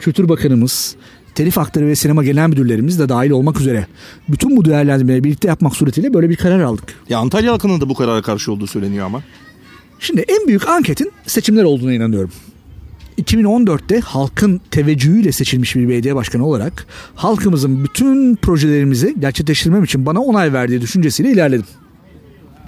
Kültür 0.00 0.28
Bakanımız, 0.28 0.96
telif 1.34 1.56
hakları 1.56 1.86
ve 1.86 1.96
sinema 1.96 2.24
genel 2.24 2.48
müdürlerimiz 2.48 2.98
de 2.98 3.08
dahil 3.08 3.30
olmak 3.30 3.60
üzere 3.60 3.86
bütün 4.28 4.56
bu 4.56 4.64
değerlendirmeleri 4.64 5.24
birlikte 5.24 5.48
yapmak 5.48 5.76
suretiyle 5.76 6.14
böyle 6.14 6.30
bir 6.30 6.36
karar 6.36 6.60
aldık. 6.60 6.94
Ya 7.08 7.18
Antalya 7.18 7.52
halkının 7.52 7.80
da 7.80 7.88
bu 7.88 7.94
karara 7.94 8.22
karşı 8.22 8.52
olduğu 8.52 8.66
söyleniyor 8.66 9.06
ama. 9.06 9.22
Şimdi 10.00 10.20
en 10.20 10.48
büyük 10.48 10.68
anketin 10.68 11.12
seçimler 11.26 11.64
olduğuna 11.64 11.92
inanıyorum. 11.92 12.32
2014'te 13.18 14.00
halkın 14.00 14.60
teveccühüyle 14.70 15.32
seçilmiş 15.32 15.76
bir 15.76 15.88
belediye 15.88 16.14
başkanı 16.14 16.46
olarak 16.46 16.86
halkımızın 17.14 17.84
bütün 17.84 18.36
projelerimizi 18.36 19.14
gerçekleştirmem 19.20 19.84
için 19.84 20.06
bana 20.06 20.20
onay 20.20 20.52
verdiği 20.52 20.80
düşüncesiyle 20.80 21.32
ilerledim. 21.32 21.66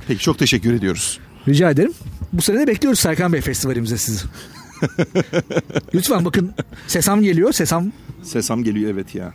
Peki 0.08 0.20
çok 0.22 0.38
teşekkür 0.38 0.72
ediyoruz. 0.72 1.18
Rica 1.48 1.70
ederim. 1.70 1.92
Bu 2.32 2.42
sene 2.42 2.58
de 2.60 2.66
bekliyoruz 2.66 3.00
Serkan 3.00 3.32
Bey 3.32 3.40
festivalimize 3.40 3.98
sizi. 3.98 4.24
Lütfen 5.94 6.24
bakın 6.24 6.52
Sesam 6.86 7.22
geliyor. 7.22 7.52
Sesam. 7.52 7.92
Sesam 8.22 8.64
geliyor 8.64 8.90
evet 8.90 9.14
ya. 9.14 9.32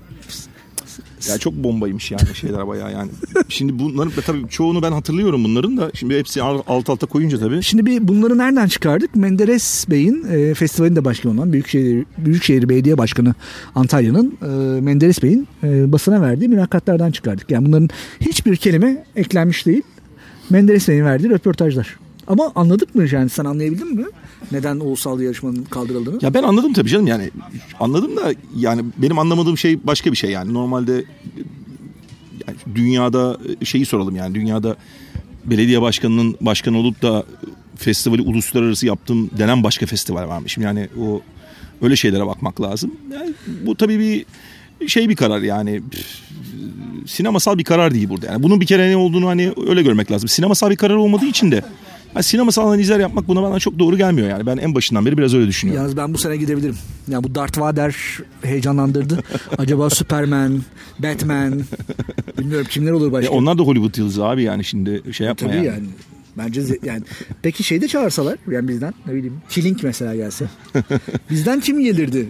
Ya 1.30 1.38
çok 1.38 1.54
bombaymış 1.54 2.12
yani 2.12 2.22
şeyler 2.34 2.68
bayağı 2.68 2.92
yani. 2.92 3.10
Şimdi 3.50 3.80
bunların 3.80 4.14
tabii 4.26 4.50
çoğunu 4.50 4.82
ben 4.82 4.92
hatırlıyorum 4.92 5.44
bunların 5.44 5.78
da. 5.78 5.92
Şimdi 5.94 6.18
hepsi 6.18 6.44
alt 6.44 6.90
alta 6.90 7.08
koyunca 7.08 7.40
tabii. 7.40 7.64
Şimdi 7.64 7.86
bir 7.86 8.08
bunları 8.08 8.38
nereden 8.38 8.68
çıkardık? 8.68 9.16
Menderes 9.16 9.86
Bey'in 9.90 10.26
e, 10.32 10.54
festivalin 10.54 10.96
de 10.96 11.06
başkanı 11.06 11.34
olan 11.34 11.54
Büyükşehir, 11.54 12.06
Büyükşehir 12.18 12.70
Belediye 12.70 12.98
Başkanı 12.98 13.34
Antalya'nın 13.76 14.38
e, 14.42 14.82
Menderes 14.82 15.24
Bey'in 15.24 15.48
e, 15.64 15.92
basına 15.92 16.22
verdiği 16.22 16.48
mülakatlardan 16.50 17.12
çıkardık. 17.12 17.52
Yani 17.52 17.66
bunların 17.66 17.90
hiçbir 18.22 18.56
kelime 18.56 19.06
eklenmiş 19.16 19.66
değil. 19.66 19.84
Menderes 20.50 20.88
Bey'in 20.88 21.06
verdiği 21.06 21.30
röportajlar. 21.30 22.03
Ama 22.28 22.52
anladık 22.56 22.96
mı 22.96 23.06
yani 23.12 23.30
sen 23.30 23.46
anlayabildin 23.46 23.96
mi? 23.96 24.06
Neden 24.52 24.80
ulusal 24.80 25.22
yarışmanın 25.22 25.64
kaldırıldığını? 25.64 26.20
Ya 26.22 26.34
ben 26.34 26.44
anladım 26.44 26.74
tabii 26.74 26.90
canım 26.90 27.08
yani 27.08 27.32
anladım 27.80 28.18
da 28.18 28.34
yani 28.56 28.82
benim 28.98 29.20
anlamadığım 29.20 29.58
şey 29.58 29.88
başka 29.88 30.12
bir 30.12 30.18
şey 30.18 30.32
yani 30.32 30.54
normalde 30.54 31.06
yani 32.48 32.58
dünyada 32.76 33.38
şeyi 33.64 33.86
soralım 33.86 34.16
yani 34.16 34.36
dünyada 34.36 34.76
belediye 35.46 35.82
başkanının 35.82 36.36
başkan 36.42 36.74
olup 36.74 37.02
da 37.02 37.26
festivali 37.76 38.22
uluslararası 38.22 38.86
yaptım 38.86 39.30
denen 39.38 39.64
başka 39.64 39.86
festival 39.86 40.28
varmış. 40.28 40.58
Yani 40.58 40.90
o 41.02 41.22
öyle 41.82 41.96
şeylere 41.96 42.28
bakmak 42.28 42.62
lazım. 42.62 42.92
Yani 43.14 43.34
bu 43.66 43.76
tabii 43.76 44.00
bir 44.00 44.26
şey 44.88 45.10
bir 45.10 45.16
karar 45.16 45.42
yani 45.42 45.82
sinemasal 47.06 47.58
bir 47.58 47.64
karar 47.64 47.94
değil 47.94 48.10
burada. 48.10 48.26
Yani 48.26 48.44
bunun 48.44 48.62
bir 48.62 48.66
kere 48.66 48.90
ne 48.90 48.98
olduğunu 48.98 49.28
hani 49.28 49.54
öyle 49.68 49.84
görmek 49.84 50.12
lazım. 50.12 50.30
Sinemasal 50.30 50.70
bir 50.70 50.76
karar 50.76 50.96
olmadığı 50.96 51.26
için 51.26 51.52
de 51.52 51.64
yani 52.16 52.24
sinemasal 52.24 52.68
analizler 52.68 53.00
yapmak 53.00 53.28
buna 53.28 53.44
bana 53.44 53.60
çok 53.60 53.80
doğru 53.80 53.98
gelmiyor 53.98 54.30
yani. 54.30 54.46
Ben 54.46 54.58
en 54.58 54.76
başından 54.76 55.06
beri 55.06 55.18
biraz 55.18 55.34
öyle 55.34 55.48
düşünüyorum. 55.48 55.84
Yalnız 55.84 55.98
ben 55.98 56.14
bu 56.14 56.18
sene 56.18 56.38
gidebilirim. 56.38 56.76
Ya 57.08 57.14
yani 57.14 57.24
bu 57.24 57.36
Darth 57.36 57.60
Vader 57.60 57.96
heyecanlandırdı. 58.42 59.24
Acaba 59.58 59.90
Superman, 59.90 60.62
Batman, 61.00 61.62
bilmiyorum 62.38 62.68
kimler 62.70 62.92
olur 62.92 63.12
başka. 63.12 63.34
E 63.34 63.38
onlar 63.38 63.58
da 63.58 63.64
Hollywood 63.64 63.98
yıldızı 63.98 64.26
abi 64.26 64.44
yani 64.44 64.64
şimdi 64.64 65.14
şey 65.14 65.28
yapma 65.28 65.48
Tabii 65.48 65.58
yani. 65.58 65.68
yani. 65.68 65.88
Bence 66.38 66.62
yani 66.84 67.02
peki 67.42 67.64
şeyde 67.64 67.88
çağırsalar 67.88 68.38
yani 68.52 68.68
bizden 68.68 68.94
ne 69.08 69.14
bileyim 69.14 69.42
Killing 69.50 69.84
mesela 69.84 70.16
gelse. 70.16 70.46
bizden 71.30 71.60
kim 71.60 71.80
gelirdi 71.80 72.28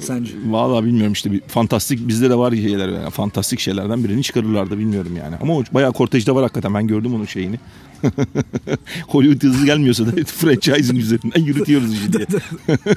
sence? 0.00 0.32
Vallahi 0.48 0.84
bilmiyorum 0.84 1.12
işte 1.12 1.32
bir 1.32 1.40
fantastik 1.40 2.08
bizde 2.08 2.30
de 2.30 2.38
var 2.38 2.52
şeyler 2.52 2.88
yani 2.88 3.10
fantastik 3.10 3.60
şeylerden 3.60 4.04
birini 4.04 4.22
çıkarırlardı 4.22 4.78
bilmiyorum 4.78 5.16
yani. 5.16 5.36
Ama 5.40 5.56
o 5.56 5.62
bayağı 5.72 5.92
kortejde 5.92 6.34
var 6.34 6.42
hakikaten 6.42 6.74
ben 6.74 6.86
gördüm 6.86 7.14
onun 7.14 7.24
şeyini. 7.24 7.58
Hollywood 9.08 9.42
hızlı 9.42 9.66
gelmiyorsa 9.66 10.06
da 10.06 10.10
franchising 10.26 10.98
üzerinden 10.98 11.44
yürütüyoruz 11.44 11.92
işte. 11.92 12.26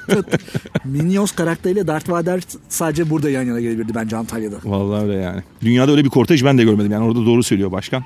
Minions 0.85 1.31
karakteriyle 1.31 1.87
Darth 1.87 2.09
Vader 2.09 2.41
sadece 2.69 3.09
burada 3.09 3.29
yan 3.29 3.43
yana 3.43 3.61
gelebilirdi 3.61 3.95
bence 3.95 4.17
Antalya'da. 4.17 4.57
Vallahi 4.63 5.03
öyle 5.03 5.21
yani. 5.21 5.43
Dünyada 5.61 5.91
öyle 5.91 6.05
bir 6.05 6.09
kortej 6.09 6.43
ben 6.43 6.57
de 6.57 6.63
görmedim. 6.63 6.91
Yani 6.91 7.03
orada 7.03 7.25
doğru 7.25 7.43
söylüyor 7.43 7.71
başkan. 7.71 8.03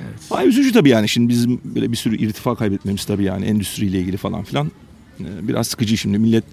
Evet. 0.00 0.20
Ay 0.30 0.48
üzücü 0.48 0.72
tabii 0.72 0.88
yani 0.88 1.08
şimdi 1.08 1.28
bizim 1.28 1.60
böyle 1.64 1.92
bir 1.92 1.96
sürü 1.96 2.16
irtifa 2.16 2.54
kaybetmemiz 2.54 3.04
tabii 3.04 3.24
yani 3.24 3.44
endüstriyle 3.44 4.00
ilgili 4.00 4.16
falan 4.16 4.44
filan. 4.44 4.70
Biraz 5.20 5.66
sıkıcı 5.66 5.98
şimdi 5.98 6.18
millet 6.18 6.44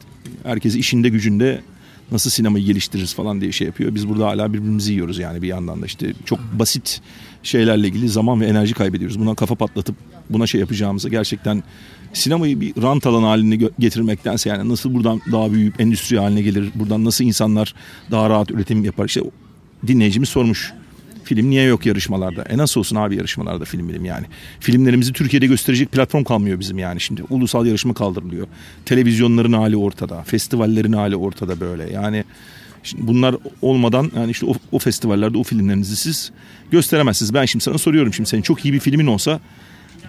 herkes 0.44 0.76
işinde 0.76 1.10
gücünde 1.10 1.62
nasıl 2.12 2.30
sinemayı 2.30 2.66
geliştiririz 2.66 3.14
falan 3.14 3.42
diye 3.42 3.52
şey 3.52 3.68
yapıyor. 3.68 3.96
Biz 3.96 4.10
burada 4.10 4.28
hala 4.28 4.54
birbirimizi 4.54 4.94
yiyoruz 4.94 5.20
yani 5.20 5.42
bir 5.42 5.48
yandan 5.48 5.82
da 5.82 5.86
işte 5.86 6.14
çok 6.26 6.40
basit 6.40 7.02
şeylerle 7.46 7.88
ilgili 7.88 8.10
zaman 8.10 8.42
ve 8.42 8.46
enerji 8.46 8.74
kaybediyoruz. 8.74 9.20
Buna 9.20 9.36
kafa 9.36 9.56
patlatıp 9.56 9.96
buna 10.30 10.48
şey 10.48 10.62
yapacağımıza 10.62 11.10
gerçekten 11.10 11.64
sinemayı 12.14 12.62
bir 12.62 12.82
rant 12.82 13.08
alan 13.08 13.24
haline 13.24 13.70
getirmektense 13.80 14.50
yani 14.50 14.70
nasıl 14.70 14.94
buradan 14.94 15.22
daha 15.32 15.52
büyük 15.52 15.80
endüstri 15.80 16.20
haline 16.20 16.42
gelir, 16.42 16.72
buradan 16.76 17.06
nasıl 17.06 17.26
insanlar 17.26 17.74
daha 18.12 18.30
rahat 18.30 18.52
üretim 18.52 18.84
yapar. 18.84 19.06
İşte 19.06 19.22
dinleyicimiz 19.88 20.30
sormuş. 20.30 20.74
Film 21.24 21.50
niye 21.50 21.64
yok 21.64 21.86
yarışmalarda? 21.86 22.44
E 22.44 22.58
nasıl 22.58 22.80
olsun 22.80 22.96
abi 22.96 23.16
yarışmalarda 23.16 23.66
film 23.66 23.90
bilim 23.90 24.06
yani. 24.06 24.26
Filmlerimizi 24.60 25.14
Türkiye'de 25.14 25.48
gösterecek 25.48 25.92
platform 25.92 26.24
kalmıyor 26.24 26.60
bizim 26.60 26.78
yani 26.78 27.02
şimdi. 27.02 27.24
Ulusal 27.30 27.66
yarışma 27.66 27.94
kaldırılıyor. 27.94 28.48
Televizyonların 28.86 29.54
hali 29.54 29.78
ortada. 29.78 30.24
Festivallerin 30.24 30.94
hali 30.94 31.16
ortada 31.16 31.60
böyle. 31.60 31.94
Yani 31.94 32.24
şimdi 32.86 33.08
bunlar 33.08 33.36
olmadan 33.62 34.12
yani 34.16 34.32
işte 34.32 34.46
o, 34.46 34.54
o 34.72 34.80
festivallerde 34.80 35.38
o 35.38 35.44
filmlerinizi 35.44 35.96
siz 35.96 36.32
gösteremezsiniz. 36.72 37.34
Ben 37.34 37.46
şimdi 37.46 37.64
sana 37.64 37.78
soruyorum 37.78 38.14
şimdi 38.14 38.30
senin 38.30 38.42
çok 38.42 38.66
iyi 38.66 38.74
bir 38.74 38.80
filmin 38.80 39.08
olsa 39.08 39.40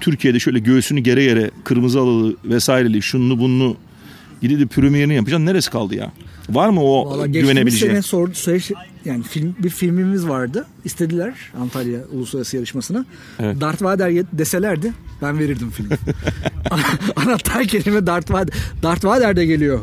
Türkiye'de 0.01 0.39
şöyle 0.41 0.59
göğsünü 0.59 1.01
gere 1.01 1.25
gere 1.25 1.51
kırmızı 1.65 2.01
alılı 2.01 2.37
vesaireli 2.45 3.03
şunlu 3.03 3.39
bunlu 3.39 3.77
gidip 4.43 4.71
premierini 4.71 5.15
yapacaksın. 5.15 5.47
Neresi 5.47 5.71
kaldı 5.71 5.95
ya? 5.95 6.13
Var 6.51 6.69
mı 6.69 6.83
o 6.85 7.07
Valla 7.07 7.27
geçtiğimiz 7.27 7.51
güvenebileceğin? 7.51 7.93
sene 7.93 8.03
sordu, 8.03 8.31
söyleşi- 8.35 8.75
yani 9.05 9.23
film 9.23 9.57
bir 9.59 9.71
filmimiz 9.71 10.29
vardı. 10.29 10.67
İstediler 10.85 11.35
Antalya 11.61 12.01
Uluslararası 12.13 12.57
Yarışmasına. 12.57 13.05
Evet. 13.41 13.61
Darth 13.61 13.83
Vader 13.83 14.25
deselerdi 14.33 14.93
ben 15.23 15.39
verirdim 15.39 15.71
filmi. 15.71 15.97
Anahtar 17.17 17.65
kelime 17.65 18.07
Darth 18.07 18.33
Vader. 18.33 18.55
Darth 18.83 19.05
Vader 19.05 19.37
de 19.37 19.47
geliyor. 19.47 19.81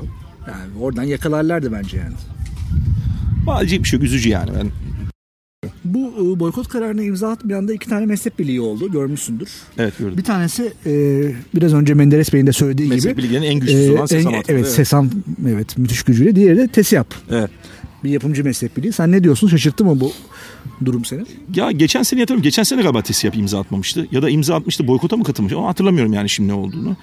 Yani 0.47 0.79
oradan 0.81 1.03
yakalarlardı 1.03 1.71
bence 1.71 1.97
yani. 1.97 2.13
Acayip 3.47 3.83
bir 3.83 3.89
şey 3.89 4.05
üzücü 4.05 4.29
yani 4.29 4.49
ben. 4.59 4.71
Bu 5.83 5.99
e, 6.35 6.39
boykot 6.39 6.67
kararına 6.67 7.03
imza 7.03 7.29
atmayan 7.31 7.67
da 7.67 7.73
iki 7.73 7.89
tane 7.89 8.05
meslek 8.05 8.39
birliği 8.39 8.61
oldu. 8.61 8.91
Görmüşsündür. 8.91 9.49
Evet 9.77 9.97
gördüm. 9.97 10.17
Bir 10.17 10.23
tanesi 10.23 10.73
e, 10.85 10.91
biraz 11.55 11.73
önce 11.73 11.93
Menderes 11.93 12.33
Bey'in 12.33 12.47
de 12.47 12.53
söylediği 12.53 12.89
Meslek 12.89 13.11
gibi. 13.15 13.23
bilgilerinin 13.23 13.47
en 13.47 13.59
güçlüsü 13.59 13.91
olan 13.91 14.05
Sesam 14.05 14.33
en-. 14.33 14.37
Evet, 14.37 14.49
Evet. 14.49 14.67
Sesam 14.71 15.09
evet 15.47 15.77
müthiş 15.77 16.03
gücüyle. 16.03 16.35
Diğeri 16.35 16.57
de 16.57 16.67
TESİAP. 16.67 17.07
Evet. 17.31 17.49
Bir 18.03 18.09
yapımcı 18.09 18.43
meslek 18.43 18.77
birliği. 18.77 18.91
Sen 18.93 19.11
ne 19.11 19.23
diyorsun? 19.23 19.47
Şaşırttı 19.47 19.85
mı 19.85 19.99
bu 19.99 20.11
durum 20.85 21.05
seni? 21.05 21.23
Ya 21.55 21.71
geçen 21.71 22.03
sene 22.03 22.19
hatırlıyorum. 22.19 22.43
Geçen 22.43 22.63
sene 22.63 22.81
galiba 22.81 23.01
TESİAP 23.01 23.35
imza 23.35 23.59
atmamıştı. 23.59 24.07
Ya 24.11 24.21
da 24.21 24.29
imza 24.29 24.55
atmıştı 24.55 24.87
boykota 24.87 25.17
mı 25.17 25.23
katılmış? 25.23 25.53
Ama 25.53 25.67
hatırlamıyorum 25.67 26.13
yani 26.13 26.29
şimdi 26.29 26.49
ne 26.49 26.53
olduğunu. 26.53 26.97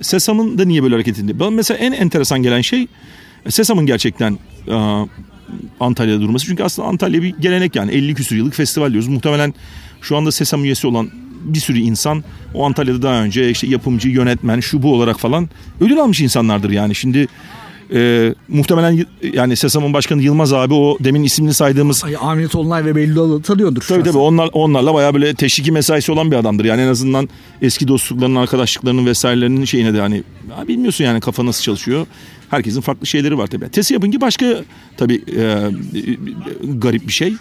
Sesam'ın 0.00 0.58
da 0.58 0.64
niye 0.64 0.82
böyle 0.82 0.94
hareket 0.94 1.18
edildi? 1.18 1.40
Ben 1.40 1.52
mesela 1.52 1.78
en 1.78 1.92
enteresan 1.92 2.42
gelen 2.42 2.60
şey 2.60 2.86
Sesam'ın 3.48 3.86
gerçekten 3.86 4.38
e, 4.68 5.06
Antalya'da 5.80 6.20
durması. 6.20 6.46
Çünkü 6.46 6.62
aslında 6.62 6.88
Antalya 6.88 7.22
bir 7.22 7.34
gelenek 7.40 7.76
yani 7.76 7.92
50 7.92 8.14
küsur 8.14 8.36
yıllık 8.36 8.54
festival 8.54 8.92
diyoruz. 8.92 9.08
Muhtemelen 9.08 9.54
şu 10.00 10.16
anda 10.16 10.32
Sesam 10.32 10.64
üyesi 10.64 10.86
olan 10.86 11.10
bir 11.44 11.60
sürü 11.60 11.78
insan 11.78 12.24
o 12.54 12.66
Antalya'da 12.66 13.02
daha 13.02 13.22
önce 13.22 13.50
işte 13.50 13.66
yapımcı, 13.66 14.08
yönetmen, 14.08 14.60
şu 14.60 14.82
bu 14.82 14.94
olarak 14.94 15.20
falan 15.20 15.48
ödül 15.80 15.98
almış 15.98 16.20
insanlardır 16.20 16.70
yani. 16.70 16.94
Şimdi 16.94 17.28
e, 17.94 18.34
muhtemelen 18.48 19.06
yani 19.32 19.56
Sesam'ın 19.56 19.92
başkanı 19.92 20.22
Yılmaz 20.22 20.52
abi 20.52 20.74
o 20.74 20.96
demin 21.00 21.22
ismini 21.22 21.54
saydığımız 21.54 22.04
Ay, 22.04 22.16
Ahmet 22.16 22.50
Tolunay 22.50 22.84
ve 22.84 22.96
Behlül 22.96 23.42
tanıyordur. 23.42 23.82
Tabii 23.82 23.98
şahsen. 23.98 24.02
tabii 24.02 24.18
onlar, 24.18 24.50
onlarla 24.52 24.94
bayağı 24.94 25.14
böyle 25.14 25.34
teşviki 25.34 25.72
mesaisi 25.72 26.12
olan 26.12 26.30
bir 26.30 26.36
adamdır. 26.36 26.64
Yani 26.64 26.82
en 26.82 26.88
azından 26.88 27.28
eski 27.62 27.88
dostluklarının, 27.88 28.36
arkadaşlıklarının 28.36 29.06
vesairelerinin 29.06 29.64
şeyine 29.64 29.94
de 29.94 30.00
hani 30.00 30.22
ya 30.58 30.68
bilmiyorsun 30.68 31.04
yani 31.04 31.20
kafa 31.20 31.46
nasıl 31.46 31.62
çalışıyor. 31.62 32.06
Herkesin 32.50 32.80
farklı 32.80 33.06
şeyleri 33.06 33.38
var 33.38 33.46
tabii. 33.46 33.68
Tesi 33.68 33.94
yapınca 33.94 34.20
başka 34.20 34.46
tabii 34.96 35.22
e, 35.36 35.40
e, 35.40 35.68
garip 36.74 37.06
bir 37.06 37.12
şey. 37.12 37.34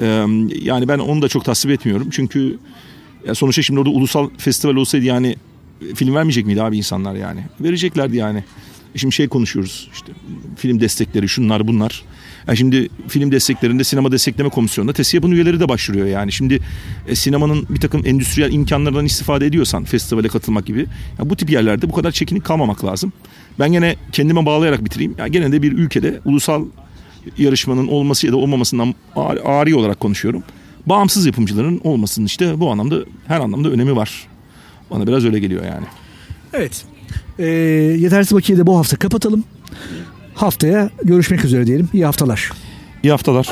E, 0.00 0.06
yani 0.62 0.88
ben 0.88 0.98
onu 0.98 1.22
da 1.22 1.28
çok 1.28 1.44
tasvip 1.44 1.72
etmiyorum. 1.72 2.08
Çünkü 2.10 2.58
ya 3.26 3.34
sonuçta 3.34 3.62
şimdi 3.62 3.80
orada 3.80 3.90
ulusal 3.90 4.28
festival 4.38 4.74
olsaydı 4.74 5.04
yani 5.06 5.36
film 5.94 6.14
vermeyecek 6.14 6.46
miydi 6.46 6.62
abi 6.62 6.76
insanlar 6.76 7.14
yani? 7.14 7.40
Vereceklerdi 7.60 8.16
yani. 8.16 8.44
Şimdi 8.96 9.14
şey 9.14 9.28
konuşuyoruz 9.28 9.88
işte 9.92 10.12
film 10.56 10.80
destekleri 10.80 11.28
şunlar 11.28 11.68
bunlar. 11.68 12.02
Yani 12.46 12.58
şimdi 12.58 12.88
film 13.08 13.32
desteklerinde 13.32 13.84
sinema 13.84 14.12
destekleme 14.12 14.50
komisyonunda 14.50 14.92
TESİAP'ın 14.92 15.30
üyeleri 15.30 15.60
de 15.60 15.68
başvuruyor 15.68 16.06
yani. 16.06 16.32
Şimdi 16.32 16.60
e, 17.08 17.14
sinemanın 17.14 17.66
bir 17.70 17.80
takım 17.80 18.06
endüstriyel 18.06 18.52
imkanlardan 18.52 19.04
istifade 19.04 19.46
ediyorsan 19.46 19.84
festivale 19.84 20.28
katılmak 20.28 20.66
gibi 20.66 20.86
ya 21.18 21.30
bu 21.30 21.36
tip 21.36 21.50
yerlerde 21.50 21.88
bu 21.88 21.92
kadar 21.92 22.12
çekinik 22.12 22.44
kalmamak 22.44 22.84
lazım. 22.84 23.12
Ben 23.58 23.72
gene 23.72 23.96
kendime 24.12 24.46
bağlayarak 24.46 24.84
bitireyim. 24.84 25.14
Ya 25.18 25.28
gene 25.28 25.52
de 25.52 25.62
bir 25.62 25.72
ülkede 25.72 26.20
ulusal 26.24 26.64
yarışmanın 27.38 27.88
olması 27.88 28.26
ya 28.26 28.32
da 28.32 28.36
olmamasından 28.36 28.94
ağrı 29.44 29.76
olarak 29.76 30.00
konuşuyorum. 30.00 30.42
Bağımsız 30.86 31.26
yapımcıların 31.26 31.80
olmasının 31.84 32.26
işte 32.26 32.60
bu 32.60 32.70
anlamda 32.70 32.96
her 33.26 33.40
anlamda 33.40 33.68
önemi 33.68 33.96
var. 33.96 34.28
Bana 34.90 35.06
biraz 35.06 35.24
öyle 35.24 35.38
geliyor 35.38 35.64
yani. 35.64 35.86
Evet. 36.52 36.84
Ee, 37.42 37.46
yetersiz 37.98 38.34
bakiye 38.36 38.58
de 38.58 38.66
bu 38.66 38.78
hafta 38.78 38.96
kapatalım. 38.96 39.44
Haftaya 40.34 40.90
görüşmek 41.04 41.44
üzere 41.44 41.66
diyelim. 41.66 41.88
İyi 41.92 42.04
haftalar. 42.04 42.50
İyi 43.02 43.10
haftalar. 43.10 43.48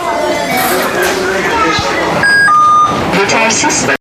Yetersiz 3.20 3.84